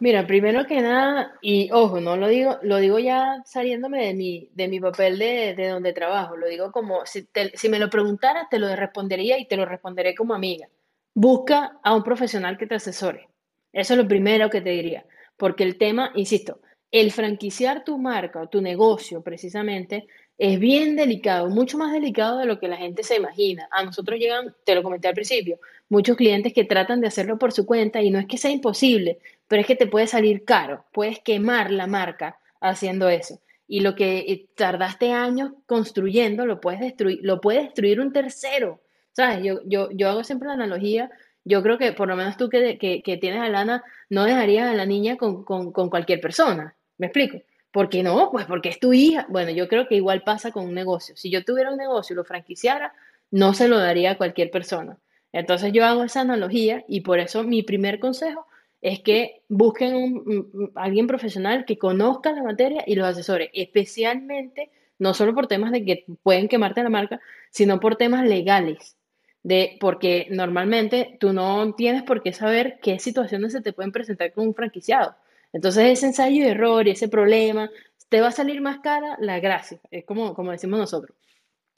[0.00, 4.48] Mira, primero que nada, y ojo, no lo digo, lo digo ya saliéndome de mi,
[4.54, 8.48] de mi papel de, de donde trabajo, lo digo como, si, si me lo preguntaras,
[8.48, 10.68] te lo respondería y te lo responderé como amiga.
[11.14, 13.28] Busca a un profesional que te asesore.
[13.72, 15.04] Eso es lo primero que te diría,
[15.36, 20.08] porque el tema, insisto, el franquiciar tu marca o tu negocio precisamente
[20.40, 23.68] es bien delicado, mucho más delicado de lo que la gente se imagina.
[23.70, 25.60] A nosotros llegan, te lo comenté al principio,
[25.90, 29.18] muchos clientes que tratan de hacerlo por su cuenta y no es que sea imposible,
[29.48, 33.38] pero es que te puede salir caro, puedes quemar la marca haciendo eso.
[33.68, 38.80] Y lo que eh, tardaste años construyendo lo puedes destruir, lo puede destruir un tercero.
[39.12, 39.44] ¿Sabes?
[39.44, 41.10] Yo, yo, yo hago siempre la analogía,
[41.44, 44.74] yo creo que por lo menos tú que, que, tienes a Lana, no dejarías a
[44.74, 46.76] la niña con, con, con cualquier persona.
[46.96, 47.42] ¿Me explico?
[47.72, 48.30] ¿Por qué no?
[48.30, 49.26] Pues porque es tu hija.
[49.28, 51.16] Bueno, yo creo que igual pasa con un negocio.
[51.16, 52.92] Si yo tuviera un negocio y lo franquiciara,
[53.30, 54.98] no se lo daría a cualquier persona.
[55.32, 58.46] Entonces yo hago esa analogía y por eso mi primer consejo
[58.80, 65.14] es que busquen un, alguien profesional que conozca la materia y los asesore, especialmente no
[65.14, 68.96] solo por temas de que pueden quemarte la marca, sino por temas legales.
[69.42, 74.32] De, porque normalmente tú no tienes por qué saber qué situaciones se te pueden presentar
[74.32, 75.16] con un franquiciado.
[75.52, 77.70] Entonces ese ensayo y error y ese problema,
[78.08, 81.16] te va a salir más cara la gracia, es como, como decimos nosotros.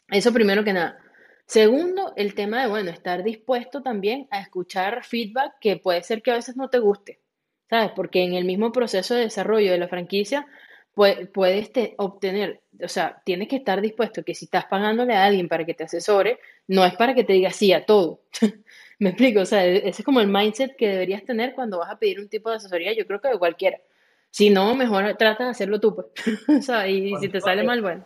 [0.08, 0.98] Eso primero que nada.
[1.46, 6.30] Segundo, el tema de, bueno, estar dispuesto también a escuchar feedback que puede ser que
[6.30, 7.20] a veces no te guste,
[7.68, 7.92] ¿sabes?
[7.94, 10.46] Porque en el mismo proceso de desarrollo de la franquicia
[10.94, 15.64] puedes obtener, o sea, tienes que estar dispuesto que si estás pagándole a alguien para
[15.64, 18.20] que te asesore, no es para que te diga sí a todo.
[19.03, 21.90] Me explico, o sea, e-, ese es como el mindset que deberías tener cuando vas
[21.90, 23.78] a pedir un tipo de asesoría, yo creo que de cualquiera.
[24.30, 26.07] Si no, mejor trata de hacerlo tú, pues.
[26.48, 28.05] o sea, y, si te sale mal, bueno.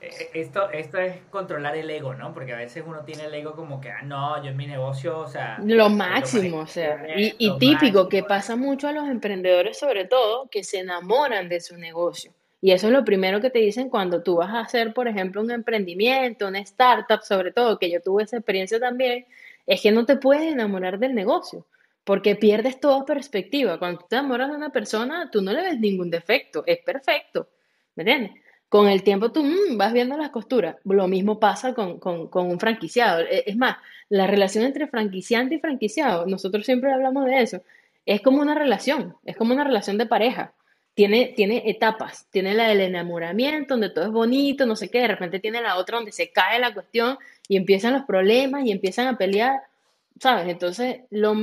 [0.00, 2.32] E-, e-, esto, esto es controlar el ego, ¿no?
[2.32, 5.18] Porque a veces uno tiene el ego como que, ah, no, yo en mi negocio,
[5.18, 5.58] o sea...
[5.64, 10.46] Lo máximo, o sea, y, y típico, que pasa mucho a los emprendedores sobre todo,
[10.48, 12.30] que se enamoran de su negocio.
[12.60, 15.42] Y eso es lo primero que te dicen cuando tú vas a hacer, por ejemplo,
[15.42, 19.26] un emprendimiento, una startup, sobre todo, que yo tuve esa experiencia también,
[19.66, 21.66] es que no te puedes enamorar del negocio,
[22.04, 23.78] porque pierdes toda perspectiva.
[23.78, 27.48] Cuando te enamoras de una persona, tú no le ves ningún defecto, es perfecto,
[27.96, 28.32] ¿me entiendes?
[28.68, 30.76] Con el tiempo tú mm, vas viendo las costuras.
[30.84, 33.20] Lo mismo pasa con, un franquiciado.
[33.20, 33.76] E, es más,
[34.08, 37.62] la relación entre franquiciante y franquiciado, nosotros siempre hablamos de eso,
[38.04, 40.54] es como una relación, es como una relación de pareja.
[40.94, 45.08] Tiene, tiene etapas, tiene la del enamoramiento, donde todo es bonito, no sé qué, de
[45.08, 47.18] repente tiene la otra donde se cae la cuestión
[47.48, 49.60] y empiezan los problemas y empiezan a pelear,
[50.20, 50.48] ¿sabes?
[50.48, 51.34] Entonces, lo,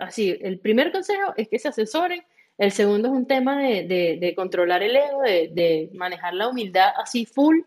[0.00, 2.22] así, el primer consejo es que se asesoren,
[2.58, 7.60] el segundo es un tema de, controlar el ego, de, manejar la humildad así full,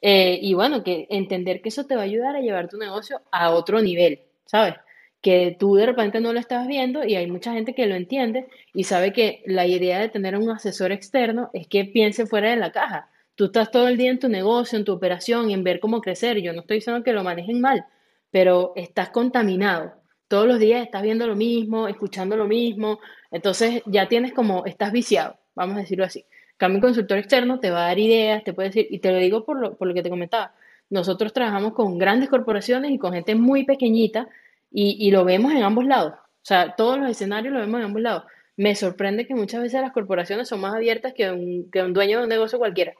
[0.00, 3.20] eh, y bueno, que entender que eso te va a ayudar a llevar tu negocio
[3.30, 4.74] a otro nivel, ¿sabes?
[5.22, 8.48] Que tú de repente no lo estás viendo y hay mucha gente que lo entiende
[8.74, 12.56] y sabe que la idea de tener un asesor externo es que piense fuera de
[12.56, 15.80] la caja Tú estás todo el día en tu negocio, en tu operación, en ver
[15.80, 16.40] cómo crecer.
[16.42, 17.86] Yo no estoy diciendo que lo manejen mal,
[18.30, 19.94] pero estás contaminado.
[20.28, 23.00] Todos los días estás viendo lo mismo, escuchando lo mismo.
[23.30, 26.26] Entonces ya tienes como, estás viciado, vamos a decirlo así.
[26.58, 29.44] Cambio consultor externo te va a dar ideas, te puede decir, y te lo digo
[29.44, 30.54] por lo, por lo que te comentaba.
[30.90, 34.28] Nosotros trabajamos con grandes corporaciones y con gente muy pequeñita
[34.72, 36.14] y, y lo vemos en ambos lados.
[36.14, 38.24] O sea, todos los escenarios lo vemos en ambos lados.
[38.56, 42.18] Me sorprende que muchas veces las corporaciones son más abiertas que un, que un dueño
[42.18, 42.94] de un negocio cualquiera.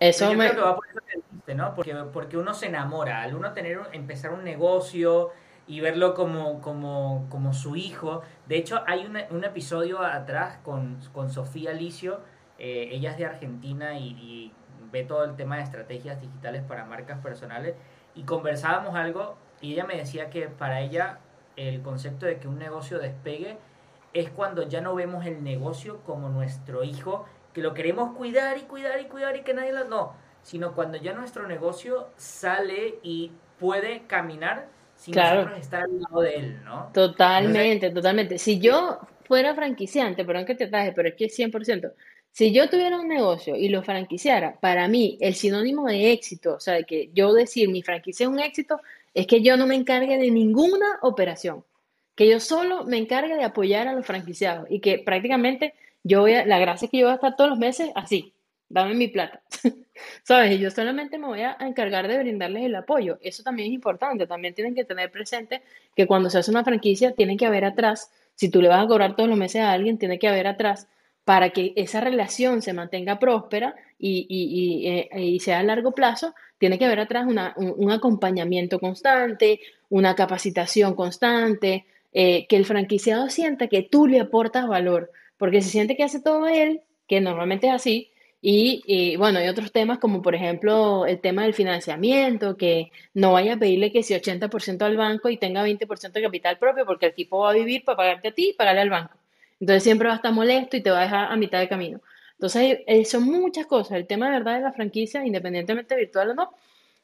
[0.00, 0.48] Eso me...
[0.48, 1.74] creo que va por eso que dijiste, ¿no?
[1.74, 3.22] Porque, porque uno se enamora.
[3.22, 5.30] Al uno tener, empezar un negocio
[5.68, 8.22] y verlo como, como, como su hijo.
[8.46, 12.20] De hecho, hay un episodio atrás con, con Sofía Alicio.
[12.58, 14.52] Eh, ella es de Argentina y,
[14.90, 17.76] ve todo el tema de estrategias digitales para marcas personales.
[18.14, 21.20] Y conversábamos algo y ella me decía que para ella
[21.56, 23.56] el concepto de que un negocio despegue
[24.12, 28.62] es cuando ya no vemos el negocio como nuestro hijo que lo queremos cuidar y
[28.62, 29.84] cuidar y cuidar y que nadie lo...
[29.84, 36.20] No, sino cuando ya nuestro negocio sale y puede caminar sin nosotros estar al lado
[36.20, 36.90] de él, ¿no?
[36.92, 38.38] Totalmente, totalmente.
[38.38, 41.92] Si yo fuera franquiciante, perdón que te traje, pero es que es 100%,
[42.30, 46.60] si yo tuviera un negocio y lo franquiciara, para mí el sinónimo de éxito, o
[46.60, 48.80] sea, de que yo decir mi franquicia es un éxito,
[49.14, 51.64] es que yo no me encargue de ninguna operación,
[52.14, 56.34] que yo solo me encargue de apoyar a los franquiciados y que prácticamente yo voy
[56.34, 58.34] a, la gracia es que yo voy a estar todos los meses así,
[58.68, 59.42] dame mi plata.
[60.24, 60.52] ¿Sabes?
[60.52, 63.18] Y yo solamente me voy a encargar de brindarles el apoyo.
[63.20, 64.26] Eso también es importante.
[64.26, 65.62] También tienen que tener presente
[65.94, 68.88] que cuando se hace una franquicia, tiene que haber atrás, si tú le vas a
[68.88, 70.88] cobrar todos los meses a alguien, tiene que haber atrás
[71.24, 76.34] para que esa relación se mantenga próspera y, y, y, eh, sea a largo plazo,
[76.58, 83.68] tiene que haber atrás un, acompañamiento constante, una capacitación constante, eh, que el franquiciado sienta
[83.68, 87.74] que tú le aportas valor, porque si siente que hace todo él, que normalmente es
[87.74, 88.12] así,
[88.44, 93.54] y, bueno, hay otros temas como por ejemplo el tema del financiamiento, que no vaya
[93.54, 97.14] a pedirle que si 80% al banco y tenga 20% de capital propio, porque el
[97.14, 99.21] tipo va a vivir para pagarte a ti y pagarle al banco.
[99.62, 102.00] Entonces siempre va a estar molesto y te va a dejar a mitad de camino.
[102.32, 103.96] Entonces eh, son muchas cosas.
[103.96, 106.50] El tema de verdad de la franquicia, independientemente virtual o no,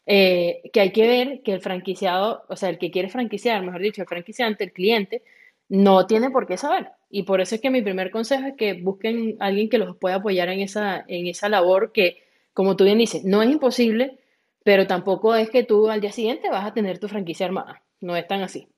[0.07, 3.81] eh, que hay que ver que el franquiciado, o sea, el que quiere franquiciar, mejor
[3.81, 5.23] dicho, el franquiciante, el cliente,
[5.69, 6.89] no tiene por qué saber.
[7.11, 9.97] Y por eso es que mi primer consejo es que busquen a alguien que los
[9.97, 14.19] pueda apoyar en esa, en esa labor que, como tú bien dices, no es imposible,
[14.65, 17.83] pero tampoco es que tú al día siguiente vas a tener tu franquicia armada.
[18.01, 18.69] No es tan así.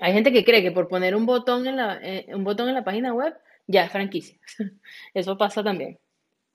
[0.00, 2.74] Hay gente que cree que por poner un botón en la, eh, un botón en
[2.74, 3.34] la página web
[3.66, 4.38] ya es franquicia.
[5.14, 5.98] Eso pasa también.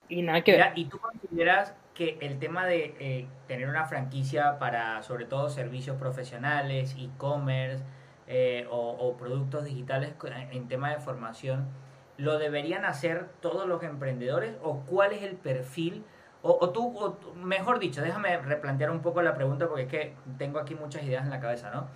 [0.08, 0.72] Y nada que ver.
[0.76, 5.96] ¿Y tú consideras que el tema de eh, tener una franquicia para, sobre todo, servicios
[5.96, 7.84] profesionales, e-commerce,
[8.26, 10.14] eh, o, productos digitales
[10.52, 11.68] en tema de formación,
[12.16, 16.04] ¿lo deberían hacer todos los emprendedores o cuál es el perfil?
[16.40, 20.58] O, tú, o, mejor dicho, déjame replantear un poco la pregunta porque es que tengo
[20.58, 21.88] aquí muchas ideas en la cabeza, ¿no?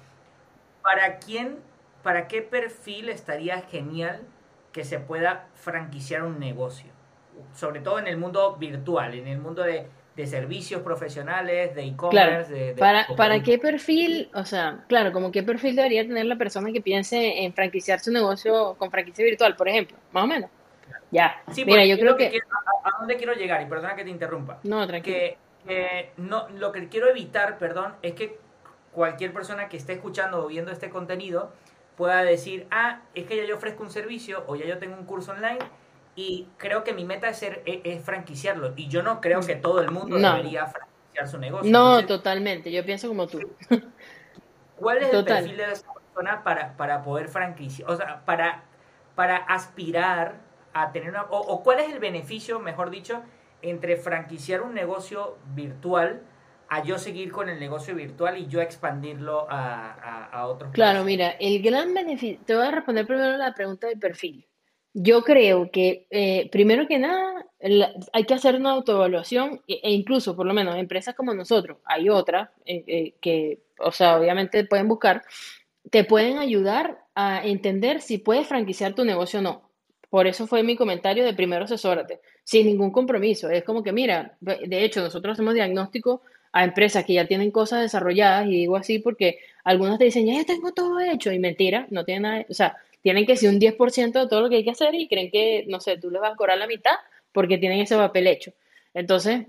[0.87, 1.59] ¿Para quién,
[2.03, 4.23] para qué perfil estaría genial
[4.73, 6.93] que se pueda franquiciar un negocio?
[7.55, 12.75] Sobre todo en el mundo virtual, en el mundo de de servicios profesionales, de e-commerce.
[12.79, 16.81] para, ¿Para qué perfil, o sea, claro, como qué perfil debería tener la persona que
[16.81, 19.99] piense en franquiciar su negocio con franquicia virtual, por ejemplo?
[20.13, 20.51] Más o menos.
[21.11, 21.43] Ya.
[21.67, 22.29] Mira, yo creo que...
[22.29, 23.61] a, dónde quiero llegar?
[23.61, 24.59] Y perdona que te interrumpa.
[24.63, 25.37] No, tranquilo.
[25.67, 28.39] Que, no, lo que quiero evitar, perdón, es que
[28.97, 31.53] cualquier persona que esté escuchando o viendo este contenido
[31.99, 35.05] pueda decir, ah, es que ya yo ofrezco un servicio o ya yo tengo un
[35.05, 35.59] curso online
[36.15, 38.73] y creo que mi meta es, ser, e, es, franquiciarlo.
[38.75, 41.71] Y yo no creo que todo el mundo debería franquiciar su negocio.
[41.71, 42.73] No, totalmente.
[42.73, 43.39] Yo pienso como tú.
[44.77, 47.91] ¿Cuál es el perfil de esa persona para, para poder franquiciar?
[47.91, 48.63] O sea, para,
[49.15, 50.37] para aspirar
[50.73, 51.25] a tener una...
[51.29, 53.23] O, cuál es el beneficio, mejor dicho,
[53.61, 56.23] entre franquiciar un negocio virtual
[56.69, 60.73] a yo seguir con el negocio virtual y yo expandirlo a, a, a otros.
[60.73, 62.41] Claro, mira, el gran beneficio...
[62.45, 64.47] Te voy a responder primero la pregunta del perfil.
[64.99, 67.45] Yo creo que, eh, primero que nada,
[68.13, 72.09] hay que hacer una autoevaluación e, e, incluso, por lo menos, empresas como nosotros, hay
[72.09, 75.23] otras eh, eh, que, o sea, obviamente pueden buscar,
[75.91, 79.71] te pueden ayudar a entender si puedes franquiciar tu negocio o no.
[80.09, 83.51] Por eso fue mi comentario de primero asesórate, sin ningún compromiso.
[83.51, 86.23] Es como que, mira, de hecho, nosotros hacemos diagnóstico
[86.57, 90.43] a empresas que ya tienen cosas desarrolladas, y digo así porque algunos te dicen, ya
[90.45, 94.23] tengo todo hecho, y mentira, no tiene nada, o sea, tienen que ser un 10%
[94.23, 96.33] de todo lo que hay que hacer y creen que, no sé, tú les vas
[96.33, 96.95] a cobrar la mitad
[97.31, 98.55] porque tienen ese papel hecho.
[98.95, 99.49] Entonces,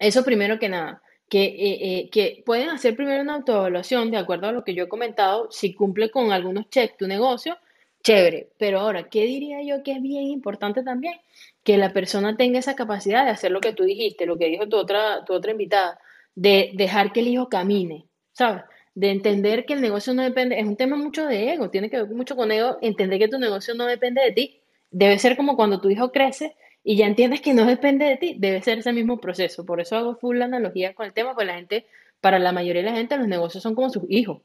[0.00, 4.48] eso primero que nada, que, eh, eh, que pueden hacer primero una autoevaluación de acuerdo
[4.48, 7.56] a lo que yo he comentado, si cumple con algunos checks tu negocio,
[8.02, 8.48] chévere.
[8.58, 11.14] Pero ahora, ¿qué diría yo que es bien importante también?
[11.62, 14.68] Que la persona tenga esa capacidad de hacer lo que tú dijiste, lo que dijo
[14.68, 16.00] tu otra, tu otra invitada,
[16.34, 18.62] de dejar que el hijo camine, ¿sabes?
[18.94, 22.02] de entender que el negocio no depende, es un tema mucho de ego, tiene que
[22.02, 24.60] ver mucho con ego, entender que tu negocio no depende de ti.
[24.90, 28.36] Debe ser como cuando tu hijo crece y ya entiendes que no depende de ti,
[28.38, 29.64] debe ser ese mismo proceso.
[29.64, 31.86] Por eso hago full analogía con el tema, porque la gente,
[32.20, 34.42] para la mayoría de la gente, los negocios son como sus hijos.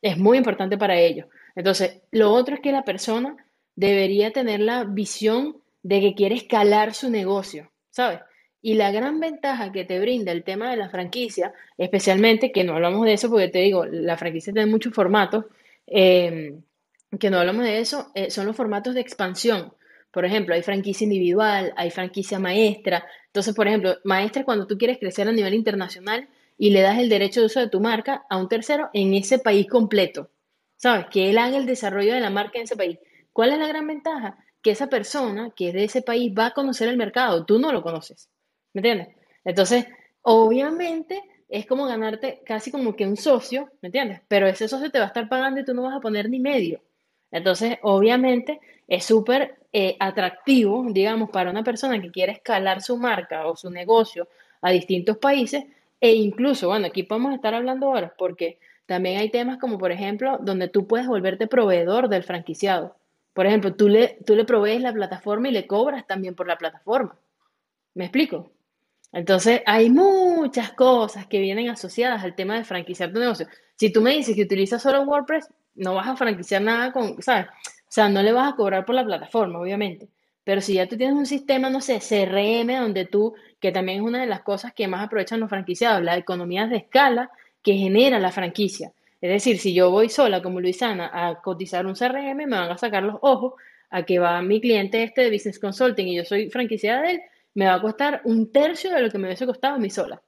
[0.00, 1.26] Es muy importante para ellos.
[1.56, 3.36] Entonces, lo otro es que la persona
[3.74, 8.20] debería tener la visión de que quiere escalar su negocio, ¿sabes?
[8.60, 12.74] Y la gran ventaja que te brinda el tema de la franquicia, especialmente que no
[12.74, 15.44] hablamos de eso porque te digo, la franquicia tiene muchos formatos,
[15.86, 16.62] em,
[17.18, 19.72] que no hablamos de eso, eh, son los formatos de expansión.
[20.10, 23.06] Por ejemplo, hay franquicia individual, hay franquicia maestra.
[23.26, 27.08] Entonces, por ejemplo, maestra cuando tú quieres crecer a nivel internacional y le das el
[27.08, 30.30] derecho de uso de tu marca a un tercero en ese país completo.
[30.76, 31.06] ¿Sabes?
[31.10, 32.98] Que él haga el desarrollo de la marca en ese país.
[33.32, 34.38] ¿Cuál es la gran ventaja?
[34.62, 37.72] Que esa persona que es de ese país va a conocer el mercado, tú no
[37.72, 38.28] lo conoces.
[38.78, 39.08] ¿Me entiendes?
[39.44, 39.86] Entonces,
[40.22, 44.20] obviamente es como ganarte casi como que un socio, ¿me entiendes?
[44.28, 46.38] Pero ese socio te va a estar pagando y tú no vas a poner ni
[46.38, 46.80] medio.
[47.32, 53.48] Entonces, obviamente, es súper eh, atractivo, digamos, para una persona que quiere escalar su marca
[53.48, 54.28] o su negocio
[54.62, 55.64] a distintos países
[56.00, 60.38] e incluso, bueno, aquí podemos estar hablando ahora porque también hay temas como, por ejemplo,
[60.40, 62.94] donde tú puedes volverte proveedor del franquiciado.
[63.32, 66.58] Por ejemplo, tú le, tú le provees la plataforma y le cobras también por la
[66.58, 67.18] plataforma.
[67.94, 68.52] ¿Me explico?
[69.12, 73.46] Entonces, hay muchas cosas que vienen asociadas al tema de franquiciar tu negocio.
[73.76, 77.46] Si tú me dices que utilizas solo WordPress, no vas a franquiciar nada con, ¿sabes?
[77.46, 80.08] O sea, no le vas a cobrar por la plataforma, obviamente.
[80.44, 84.04] Pero si ya tú tienes un sistema, no sé, CRM, donde tú, que también es
[84.04, 87.30] una de las cosas que más aprovechan los franquiciados, la economía de escala
[87.62, 88.92] que genera la franquicia.
[89.20, 92.78] Es decir, si yo voy sola como Luisana a cotizar un CRM, me van a
[92.78, 93.54] sacar los ojos
[93.90, 97.22] a que va mi cliente este de Business Consulting y yo soy franquiciada de él,
[97.58, 100.22] me va a costar un tercio de lo que me hubiese costado a mí sola.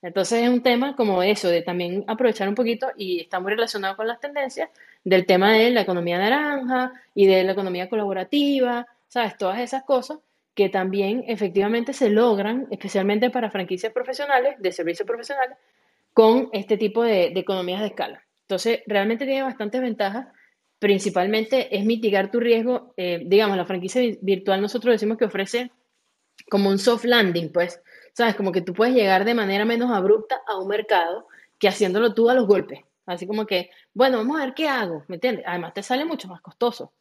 [0.00, 3.96] Entonces es un tema como eso, de también aprovechar un poquito y está muy relacionado
[3.96, 4.70] con las tendencias
[5.02, 9.36] del tema de la economía naranja y de la economía colaborativa, ¿sabes?
[9.36, 10.20] Todas esas cosas
[10.54, 15.58] que también efectivamente se logran, especialmente para franquicias profesionales, de servicios profesionales,
[16.14, 18.22] con este tipo de, economías de escala.
[18.42, 20.28] Entonces, realmente tiene bastantes ventajas.
[20.78, 22.94] Principalmente es mitigar tu riesgo.
[22.96, 25.72] Eh, digamos, la franquicia virtual nosotros decimos que ofrece
[26.50, 27.80] como un soft landing, pues,
[28.12, 28.34] ¿sabes?
[28.34, 31.26] Como que tú puedes llegar de manera menos abrupta a un mercado
[31.58, 32.80] que haciéndolo tú a los golpes.
[33.06, 35.44] Así como que, bueno, vamos a ver qué hago, ¿me entiendes?
[35.46, 36.92] Además te sale mucho más costoso,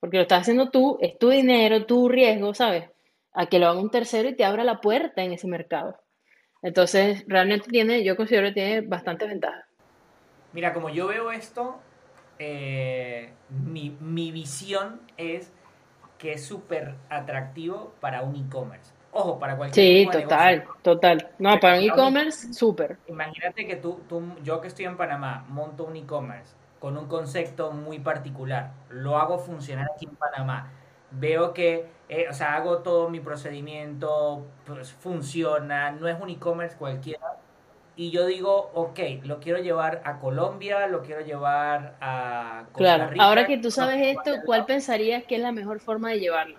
[0.00, 2.90] porque lo estás haciendo tú, es tu dinero, tu riesgo, ¿sabes?
[3.32, 6.02] A que lo haga un tercero y te abra la puerta en ese mercado.
[6.62, 9.66] Entonces, realmente tiene, yo considero que tiene bastante ventaja.
[10.52, 11.80] Mira, como yo veo esto,
[12.38, 15.52] eh, mi, mi, visión es
[16.22, 18.92] que es súper atractivo para un e-commerce.
[19.10, 21.30] Ojo, para cualquier Sí, total, total.
[21.40, 22.96] No, para un e-commerce, súper.
[23.08, 27.72] Imagínate que tú, tú, yo que estoy en Panamá, monto un e-commerce con un concepto
[27.72, 30.70] muy particular, lo hago funcionar aquí en Panamá
[31.12, 36.76] veo que, eh, o sea, hago todo mi procedimiento, pues funciona, no es un e-commerce
[36.76, 37.38] cualquiera.
[37.94, 43.22] Y yo digo, ok, lo quiero llevar a Colombia, lo quiero llevar a Costa Claro,
[43.22, 46.56] ahora que tú sabes esto, ¿cuál pensarías que es la mejor forma de llevarlo?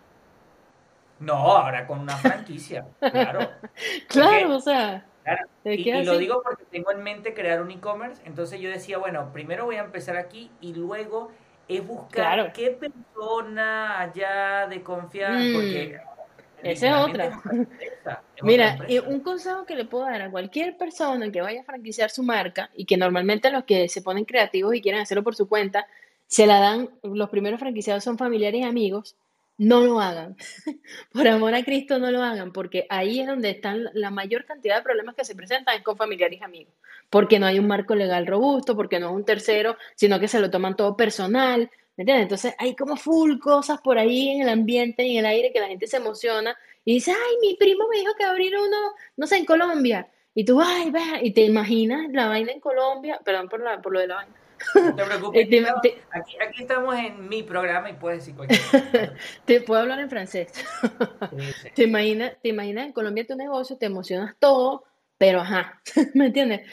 [1.20, 3.50] No, ahora con una franquicia, claro.
[4.08, 5.06] claro, o sea.
[5.64, 9.32] Y, y lo digo porque tengo en mente crear un e-commerce, entonces yo decía, bueno,
[9.32, 11.32] primero voy a empezar aquí y luego
[11.68, 15.54] es buscar qué persona allá de confianza, mm.
[15.54, 16.02] porque
[16.64, 17.42] esa es otra.
[18.42, 22.24] Mira, un consejo que le puedo dar a cualquier persona que vaya a franquiciar su
[22.24, 25.88] marca y que normalmente los que se ponen creativos y quieren hacerlo por su cuenta,
[26.28, 29.16] se la dan, los primeros franquiciados son familiares y amigos,
[29.58, 30.36] no lo hagan.
[31.14, 34.78] Por amor a Cristo, no lo hagan, porque ahí es donde están la mayor cantidad
[34.78, 36.74] de problemas que se presentan con familiares y amigos.
[37.10, 40.40] Porque no hay un marco legal robusto, porque no es un tercero, sino que se
[40.40, 41.70] lo toman todo personal.
[41.96, 42.24] ¿Me entiendes?
[42.24, 45.60] Entonces hay como full cosas por ahí en el ambiente y en el aire que
[45.60, 49.28] la gente se emociona y dice, ay, mi primo me dijo que abrir uno, no
[49.28, 50.10] sé, en Colombia.
[50.36, 53.94] Y tú, ay, ve, y te imaginas la vaina en Colombia, perdón por, la, por
[53.94, 54.44] lo de la vaina
[54.76, 55.48] no te preocupes.
[56.12, 59.14] aquí, aquí, estamos en mi programa y puedes decir cualquier cosa.
[59.46, 60.52] te puedo hablar en francés.
[61.76, 64.86] ¿Te, imaginas, te imaginas en Colombia tu negocio, te emocionas todo,
[65.24, 65.82] pero ajá,
[66.16, 66.70] ¿me entiendes?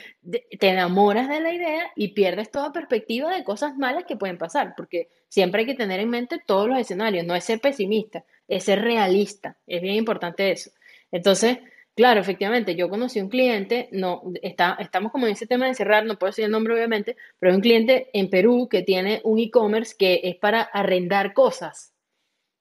[0.58, 4.74] Te enamoras de la idea y pierdes toda perspectiva de cosas malas que pueden pasar,
[4.76, 8.64] porque siempre hay que tener en mente todos los escenarios, no es ser pesimista, es
[8.64, 10.72] ser realista, es bien importante eso.
[11.12, 11.58] Entonces,
[11.96, 16.06] Claro, efectivamente, yo conocí un cliente, no, está, estamos como en ese tema de cerrar,
[16.06, 19.94] no puedo decir el nombre obviamente, pero un cliente en Perú que tiene un e-commerce
[19.98, 21.92] que es para arrendar cosas,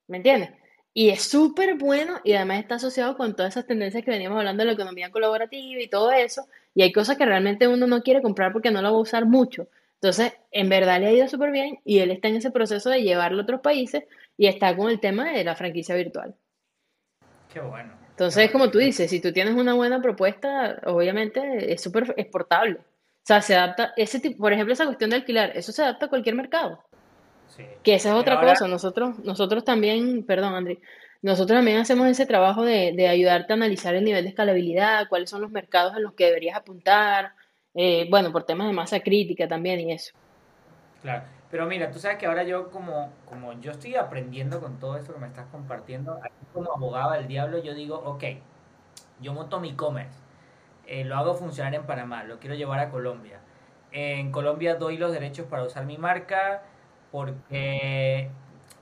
[0.08, 0.50] ¿me entiendes?
[0.92, 4.62] Y es súper bueno y además está asociado con todas esas tendencias que veníamos hablando
[4.62, 8.22] de la economía colaborativa y todo eso, y hay cosas que realmente uno no quiere
[8.22, 9.68] comprar porque no lo va a usar mucho.
[9.94, 13.02] Entonces, en verdad le ha ido súper bien y él está en ese proceso de
[13.02, 14.04] llevarlo a otros países
[14.36, 16.34] y está con el tema de la franquicia virtual.
[17.52, 17.92] Qué bueno.
[18.10, 22.76] Entonces, como tú dices, si tú tienes una buena propuesta, obviamente es súper exportable.
[22.76, 26.06] O sea, se adapta, ese tipo, por ejemplo, esa cuestión de alquilar, eso se adapta
[26.06, 26.82] a cualquier mercado.
[27.56, 27.64] Sí.
[27.82, 28.66] Que esa es otra cosa.
[28.66, 30.80] Nosotros, nosotros también, perdón, André,
[31.22, 35.28] nosotros también hacemos ese trabajo de, de, ayudarte a analizar el nivel de escalabilidad, cuáles
[35.28, 37.34] son los mercados en los que deberías apuntar,
[37.74, 40.14] eh, bueno, por temas de masa crítica también y eso.
[41.02, 41.24] Claro.
[41.50, 45.12] Pero mira, tú sabes que ahora yo como, como yo estoy aprendiendo con todo esto
[45.12, 48.24] que me estás compartiendo, aquí como abogado del diablo, yo digo, ok,
[49.20, 50.16] yo monto mi e-commerce,
[50.86, 53.40] eh, lo hago funcionar en Panamá, lo quiero llevar a Colombia.
[53.90, 56.62] En Colombia doy los derechos para usar mi marca
[57.10, 58.30] porque,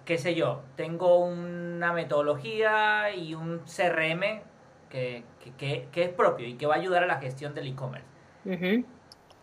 [0.05, 4.43] qué sé yo, tengo una metodología y un CRM
[4.89, 5.25] que,
[5.59, 8.07] que, que, es propio y que va a ayudar a la gestión del e-commerce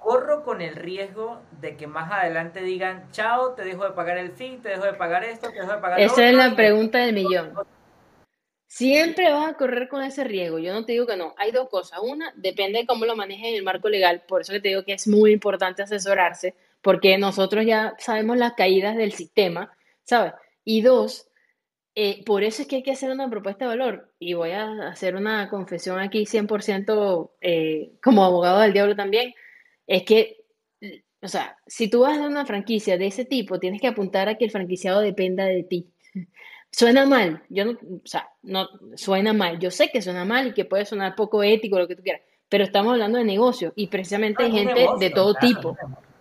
[0.06, 4.32] corro con el riesgo de que más adelante digan, chao, te dejo de pagar el
[4.34, 7.16] fee, te dejo de pagar esto, te dejo de pagar Esa es la pregunta del
[7.16, 7.54] millón.
[8.68, 10.60] Siempre vas a correr con ese riesgo.
[10.60, 11.34] Yo no te digo que no.
[11.38, 12.00] Hay dos cosas.
[12.04, 14.22] Una, depende de cómo lo manejes en el marco legal.
[14.28, 16.56] Por eso que te digo que es muy importante asesorarse,
[16.86, 20.34] porque nosotros ya sabemos las caídas del sistema, ¿sabes?
[20.64, 21.28] Y dos,
[21.96, 24.14] eh, por eso es que hay que hacer una propuesta de valor.
[24.20, 29.34] Y voy a hacer una confesión aquí 100% eh, como abogado del diablo también.
[29.88, 30.46] Es que,
[31.24, 34.36] o sea, si tú vas a una franquicia de ese tipo, tienes que apuntar a
[34.36, 35.90] que el franquiciado dependa de ti.
[36.72, 39.58] Suena mal, yo no, o sea, no, suena mal.
[39.58, 42.22] Yo sé que suena mal y que puede sonar poco ético, lo que tú quieras,
[42.48, 45.76] pero estamos hablando de negocios y precisamente hay gente de todo tipo.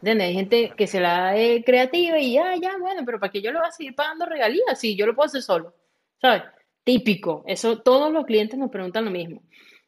[0.07, 3.52] Hay gente que se la da creativa y ya, ya, bueno, pero ¿para qué yo
[3.52, 5.74] le voy a seguir pagando regalías si yo lo puedo hacer solo?
[6.20, 6.42] ¿Sabes?
[6.84, 7.42] Típico.
[7.46, 9.42] Eso todos los clientes nos preguntan lo mismo.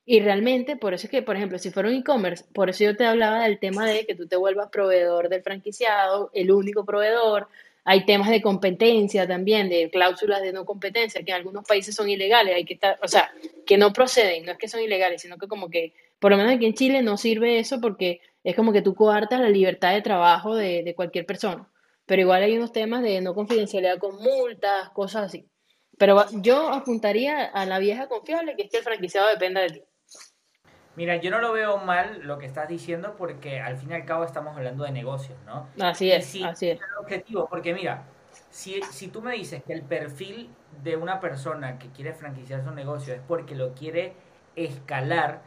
[0.09, 2.97] Y realmente, por eso es que, por ejemplo, si fuera un e-commerce, por eso yo
[2.97, 7.49] te hablaba del tema de que tú te vuelvas proveedor del franquiciado, el único proveedor.
[7.85, 12.09] Hay temas de competencia también, de cláusulas de no competencia, que en algunos países son
[12.09, 13.33] ilegales, hay que estar, o sea,
[13.67, 16.53] que no proceden, no es que son ilegales, sino que como que, por lo menos
[16.55, 20.03] aquí en Chile no sirve eso porque es como que tú coartas la libertad de
[20.03, 21.69] trabajo de, cualquier persona.
[22.07, 25.51] Pero igual hay unos temas de no confidencialidad con multas, cosas así.
[25.99, 29.83] Pero yo apuntaría a la vieja confiable, que es que el franquiciado dependa de ti.
[30.95, 34.05] Mira, yo no lo veo mal lo que estás diciendo porque al fin y al
[34.05, 35.69] cabo estamos hablando de negocios, ¿no?
[35.81, 36.79] Así es, así es.
[36.81, 38.05] El objetivo, porque mira,
[38.49, 42.71] si, si tú me dices que el perfil de una persona que quiere franquiciar su
[42.71, 44.15] negocio es porque lo quiere
[44.55, 45.43] escalar,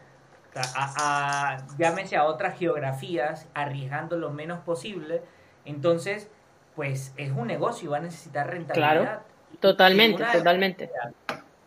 [0.76, 5.22] a, llámese a otras geografías, arriesgando lo menos posible,
[5.66, 6.30] entonces,
[6.76, 9.02] pues es un negocio y va a necesitar rentabilidad.
[9.02, 9.22] Claro,
[9.60, 10.90] totalmente, totalmente.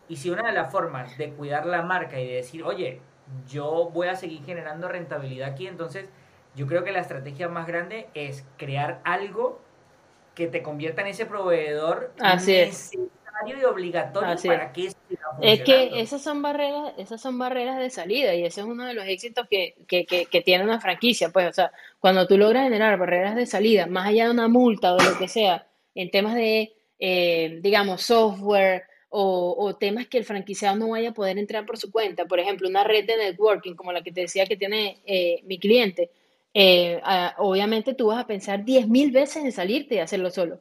[0.07, 2.99] y si una de las formas de cuidar la marca y de decir, oye,
[3.47, 6.07] yo voy a seguir generando rentabilidad aquí, entonces
[6.55, 9.59] yo creo que la estrategia más grande es crear algo
[10.35, 12.91] que te convierta en ese proveedor Así es
[13.47, 14.91] y obligatorio para que
[15.41, 18.93] Es que esas son barreras, esas son barreras de salida y ese es uno de
[18.93, 19.75] los éxitos que,
[20.45, 21.29] tiene una franquicia.
[21.29, 24.93] Pues, o sea, cuando tú logras generar barreras de salida, más allá de una multa
[24.93, 28.83] o lo que sea, en temas de, eh, digamos, software
[29.15, 32.67] o, temas que el franquiciado no vaya a poder entrar por su cuenta, por ejemplo,
[32.67, 36.09] una red de networking como la que te decía que tiene eh, mi cliente,
[36.53, 36.99] eh,
[37.37, 40.59] obviamente tú vas a pensar 10.000 veces en salirte y hacerlo solo.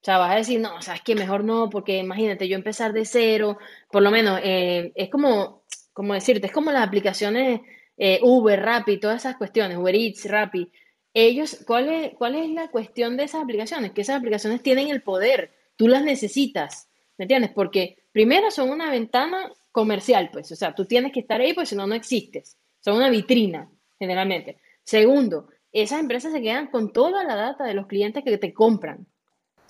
[0.00, 2.56] O sea, vas a decir, no, o sea, es que mejor no, porque imagínate, yo
[2.56, 3.58] empezar de cero,
[3.90, 7.60] por lo menos, eh, es como, como decirte, es como las aplicaciones
[7.98, 10.72] eh, Uber, Rappi, todas esas cuestiones, Uber Eats, Rappi.
[11.12, 13.92] Ellos, ¿cuál es, ¿cuál es la cuestión de esas aplicaciones?
[13.92, 16.88] Que esas aplicaciones tienen el poder, tú las necesitas,
[17.18, 17.50] ¿me entiendes?
[17.54, 21.68] Porque primero son una ventana comercial, pues, o sea, tú tienes que estar ahí, pues
[21.68, 22.56] si no, no existes.
[22.80, 24.56] Son una vitrina, generalmente.
[24.82, 29.06] Segundo, esas empresas se quedan con toda la data de los clientes que te compran.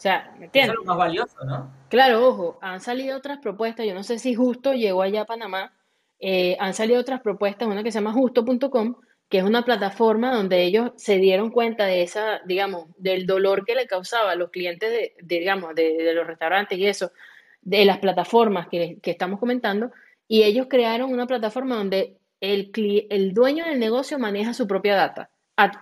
[0.00, 0.72] O sea, ¿me entiendes?
[0.72, 1.70] es lo más valioso, ¿no?
[1.90, 5.74] Claro, ojo, han salido otras propuestas, yo no sé si Justo llegó allá a Panamá,
[6.18, 8.94] eh, han salido otras propuestas, una que se llama justo.com,
[9.28, 13.74] que es una plataforma donde ellos se dieron cuenta de esa, digamos, del dolor que
[13.74, 17.12] le causaba a los clientes de, digamos, de, los restaurantes y eso,
[17.60, 19.92] de las plataformas que, estamos comentando,
[20.26, 22.72] y ellos crearon una plataforma donde el,
[23.10, 25.28] el dueño del negocio maneja su propia data.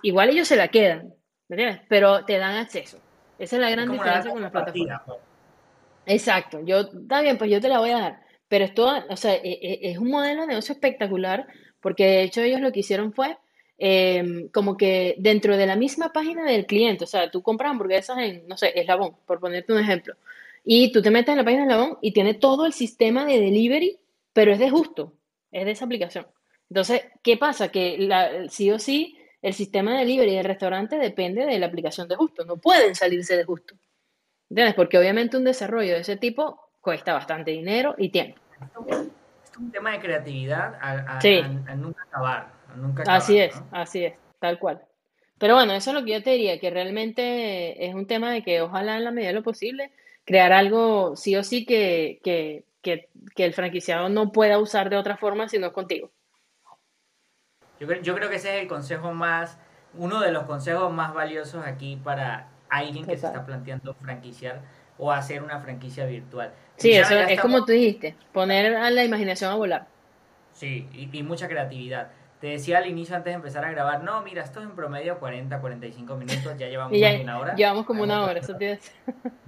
[0.01, 1.13] igual ellos se la quedan,
[1.47, 1.85] ¿me entiendes?
[1.87, 2.99] Pero te dan acceso.
[3.39, 5.01] Esa es la gran diferencia con la plataforma.
[5.05, 5.19] Pues.
[6.05, 8.19] Exacto, yo, está bien, pues yo te la voy a dar.
[8.49, 11.47] Pero esto, o sea, e, e, es, un modelo de negocio espectacular,
[11.79, 13.37] porque de hecho ellos lo que hicieron fue
[13.77, 18.17] em, como que dentro de la misma página del cliente, o sea, tú compras hamburguesas
[18.17, 20.15] en, no sé, Eslabón, por ponerte un ejemplo,
[20.65, 23.39] y tú te metes en la página de Eslabón y tiene todo el sistema de
[23.39, 23.99] delivery,
[24.33, 25.13] pero es de justo,
[25.51, 26.27] es de esa aplicación.
[26.69, 27.69] Entonces, ¿qué pasa?
[27.69, 32.07] Que la, sí o sí el sistema de delivery del restaurante depende de la aplicación
[32.07, 33.75] de Justo, no pueden salirse de Justo.
[34.49, 34.75] ¿Entiendes?
[34.75, 38.41] Porque obviamente un desarrollo de ese tipo cuesta bastante dinero y tiempo.
[38.81, 42.51] Es un tema de creatividad a, nunca acabar.
[43.07, 44.81] así es, así es, tal cual.
[45.37, 48.43] Pero bueno, eso es lo que yo te diría, que realmente es un tema de
[48.43, 49.91] que ojalá en la medida de lo posible
[50.25, 54.97] crear algo sí o sí que, que, que, que el franquiciado no pueda usar de
[54.97, 56.11] otra forma si no es contigo.
[57.79, 59.57] Yo, yo creo que ese es el consejo más,
[59.93, 64.61] uno de los consejos más valiosos aquí para alguien que se está planteando franquiciar
[64.97, 66.51] o hacer una franquicia virtual.
[66.75, 69.87] Sí, eso es como tú dijiste, poner a la imaginación a volar.
[70.53, 72.09] Sí, y, mucha creatividad.
[72.41, 75.19] Te decía al inicio antes de empezar a grabar, no, mira, esto es en promedio
[75.19, 77.55] 40, 45 minutos, ya llevamos una hora.
[77.55, 78.57] Llevamos como una hora, eso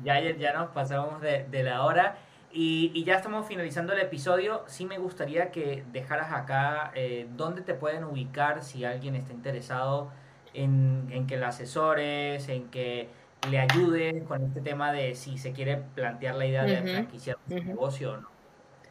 [0.03, 2.17] ya, ya nos pasamos de, de la hora.
[2.53, 4.63] Y, ya estamos finalizando el episodio.
[4.67, 10.11] Sí me gustaría que dejaras acá eh, dónde te pueden ubicar si alguien está interesado
[10.53, 13.07] en, que le asesores, en que
[13.49, 17.65] le ayudes con este tema de si se quiere plantear la idea de franquiciar un
[17.65, 18.29] negocio o no.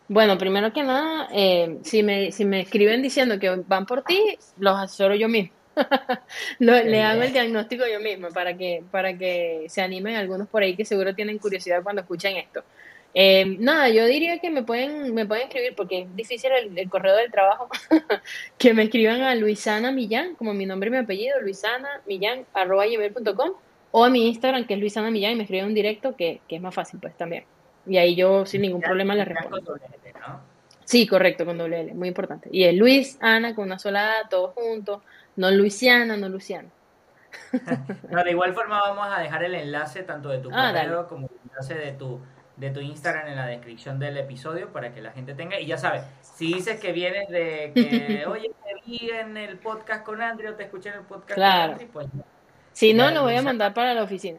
[0.09, 4.37] Bueno, primero que nada, eh, si, me, si me escriben diciendo que van por ti,
[4.59, 5.53] los asesoro yo mismo.
[6.59, 10.75] le hago el diagnóstico yo mismo para que, para que se animen algunos por ahí
[10.75, 12.65] que seguro tienen curiosidad cuando escuchen esto.
[13.13, 17.17] Eh, nada, yo diría que me pueden, me pueden escribir, porque es difícil el, correo
[17.17, 17.69] del trabajo,
[18.59, 22.87] que me escriban a Luisana Millán, como mi nombre y mi apellido, luisana millán, arroba
[22.87, 23.53] gmail.com,
[23.91, 26.57] o a mi Instagram, que es Luisana Millán, y me escriben un directo, que, que,
[26.57, 27.45] es más fácil, pues también.
[27.87, 29.77] Y ahí yo sin ningún problema les respondo.
[30.85, 32.49] Sí, correcto, con doble L, muy importante.
[32.53, 35.03] Y es Luis, Ana, con una sola A, todos juntos,
[35.37, 36.69] no Luisiana, no Luciana.
[38.11, 41.29] no, de igual forma vamos a dejar el enlace tanto de tu ah, correo como
[41.29, 42.21] el enlace de tu
[42.61, 45.59] de tu Instagram en la descripción del episodio para que la gente tenga.
[45.59, 50.05] Y ya sabes, si dices que vienes de que, oye, te vi en el podcast
[50.05, 52.07] con Andrew, te escuché en el podcast con Andrew, pues.
[52.73, 54.39] Si no, lo voy a mandar para la oficina.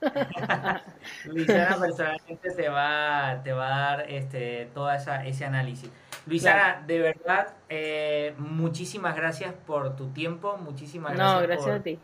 [1.26, 5.90] Luisana personalmente te va, te va a dar este, todo esa, ese análisis.
[6.26, 11.40] Luisana, de verdad, eh, muchísimas gracias por tu tiempo, muchísimas gracias.
[11.40, 11.98] No, gracias a ti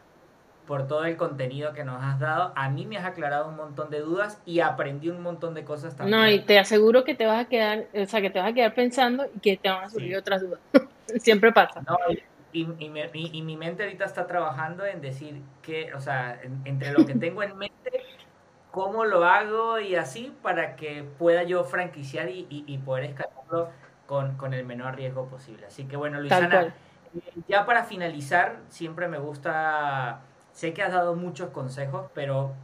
[0.67, 2.53] por todo el contenido que nos has dado.
[2.57, 5.97] A mí me has aclarado un montón de dudas y aprendí un montón de cosas
[5.97, 6.19] también.
[6.19, 8.53] No, y te aseguro que te vas a quedar, o sea, que te vas a
[8.53, 10.61] quedar pensando y que te van a surgir otras dudas.
[11.19, 11.81] Siempre pasa.
[11.83, 11.97] No,
[12.53, 12.65] y,
[13.43, 17.57] mi mente ahorita está trabajando en decir que, o sea, entre lo que tengo en
[17.57, 18.03] mente,
[18.71, 23.71] cómo lo hago y así para que pueda yo franquiciar y, poder escalarlo
[24.07, 25.67] con, con, el menor riesgo posible.
[25.67, 26.75] Así que bueno, Luisana,
[27.47, 30.21] ya para finalizar, siempre me gusta
[30.57, 32.55] Sé que has dado muchos consejos, pero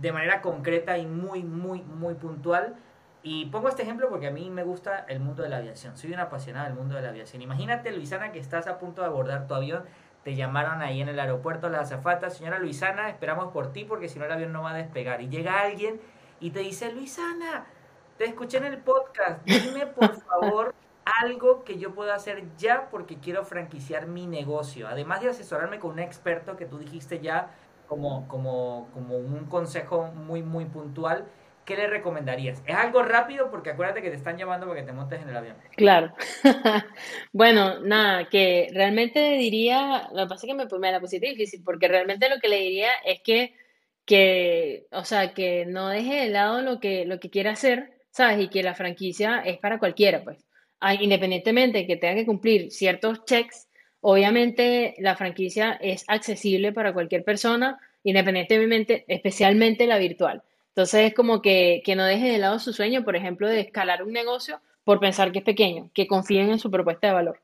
[0.00, 2.76] de manera concreta y muy, muy, muy puntual.
[3.24, 5.96] Y pongo este ejemplo porque a mí me gusta el mundo de la aviación.
[5.96, 7.42] Soy una apasionada del mundo de la aviación.
[7.42, 9.82] Imagínate, Luisana, que estás a punto de abordar tu avión.
[10.22, 12.30] Te llamaron ahí en el aeropuerto la azafata.
[12.30, 15.20] Señora Luisana, esperamos por ti porque si no el avión no va a despegar.
[15.20, 16.00] Y llega alguien
[16.38, 17.66] y te dice, Luisana,
[18.16, 19.44] te escuché en el podcast.
[19.44, 20.72] Dime por favor
[21.20, 24.88] algo que yo pueda hacer ya porque quiero franquiciar mi negocio.
[24.88, 27.50] Además de asesorarme con un experto que tú dijiste ya
[27.86, 31.26] como, como, como un consejo muy, muy puntual,
[31.64, 32.62] ¿qué le recomendarías?
[32.66, 35.36] Es algo rápido porque acuérdate que te están llamando para que te montes en el
[35.36, 35.56] avión.
[35.76, 36.12] Claro.
[37.32, 41.62] bueno, nada, que realmente diría, lo que pasa es que me, me la pusiste difícil
[41.64, 43.54] porque realmente lo que le diría es que,
[44.04, 48.40] que o sea, que no deje de lado lo que, lo que quiere hacer, ¿sabes?
[48.40, 50.44] Y que la franquicia es para cualquiera, pues
[51.00, 53.68] independientemente de que tenga que cumplir ciertos checks,
[54.00, 60.42] obviamente la franquicia es accesible para cualquier persona, independientemente, especialmente la virtual.
[60.68, 64.02] Entonces es como que, que no deje de lado su sueño, por ejemplo, de escalar
[64.02, 67.40] un negocio por pensar que es pequeño, que confíen en su propuesta de valor.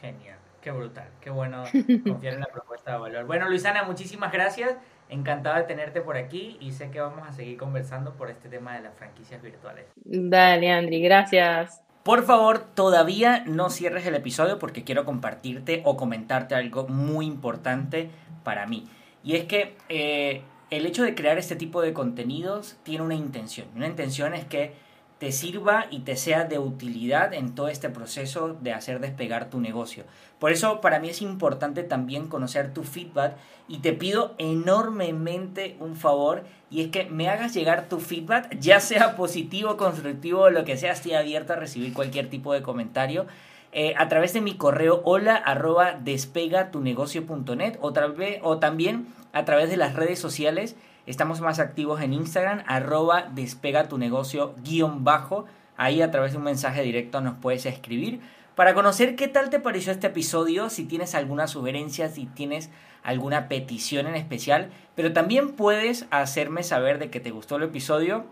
[0.00, 1.64] Genial, qué brutal, qué bueno
[2.06, 3.26] confiar en la propuesta de valor.
[3.26, 4.76] Bueno, Luisana, muchísimas gracias.
[5.08, 8.76] Encantado de tenerte por aquí y sé que vamos a seguir conversando por este tema
[8.76, 9.86] de las franquicias virtuales.
[9.96, 11.82] Dale, Andri, gracias.
[12.10, 18.10] Por favor, todavía no cierres el episodio porque quiero compartirte o comentarte algo muy importante
[18.42, 18.88] para mí.
[19.22, 23.68] Y es que eh, el hecho de crear este tipo de contenidos tiene una intención.
[23.76, 24.74] Una intención es que
[25.20, 29.60] te sirva y te sea de utilidad en todo este proceso de hacer despegar tu
[29.60, 30.04] negocio.
[30.38, 33.36] Por eso para mí es importante también conocer tu feedback
[33.68, 38.80] y te pido enormemente un favor y es que me hagas llegar tu feedback, ya
[38.80, 43.26] sea positivo, constructivo o lo que sea, estoy abierto a recibir cualquier tipo de comentario.
[43.72, 49.94] Eh, a través de mi correo hola arroba despegatunegocio.net o también a través de las
[49.94, 50.76] redes sociales
[51.10, 55.44] Estamos más activos en Instagram, arroba despega tu negocio guion bajo.
[55.76, 58.20] Ahí a través de un mensaje directo nos puedes escribir
[58.54, 62.70] para conocer qué tal te pareció este episodio, si tienes alguna sugerencia, si tienes
[63.02, 68.26] alguna petición en especial, pero también puedes hacerme saber de que te gustó el episodio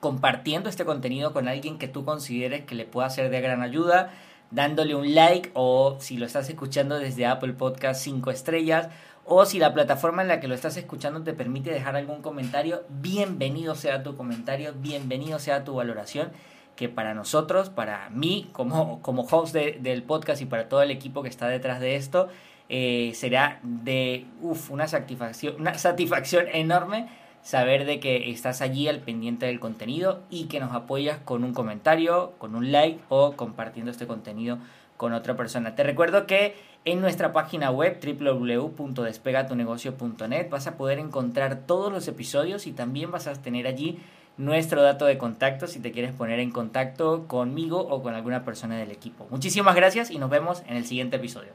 [0.00, 4.10] compartiendo este contenido con alguien que tú consideres que le pueda ser de gran ayuda,
[4.50, 8.88] dándole un like o si lo estás escuchando desde Apple Podcast 5 estrellas
[9.32, 12.82] o si la plataforma en la que lo estás escuchando te permite dejar algún comentario,
[12.88, 16.32] bienvenido sea tu comentario, bienvenido sea tu valoración,
[16.74, 21.22] que para nosotros, para mí como, como host del podcast y para todo el equipo
[21.22, 22.26] que está detrás de esto,
[22.68, 24.26] eh, será de
[24.68, 27.08] una, satisfacción, una satisfacción enorme
[27.40, 31.54] saber de que estás allí al pendiente del contenido y que nos apoyas con un
[31.54, 34.58] comentario, con un like o compartiendo este contenido
[34.96, 35.76] con otra persona.
[35.76, 42.66] Te recuerdo que en nuestra página web www.despegatunegocio.net vas a poder encontrar todos los episodios
[42.66, 43.98] y también vas a tener allí
[44.38, 48.78] nuestro dato de contacto si te quieres poner en contacto conmigo o con alguna persona
[48.78, 49.26] del equipo.
[49.30, 51.52] Muchísimas gracias y nos vemos en el siguiente episodio.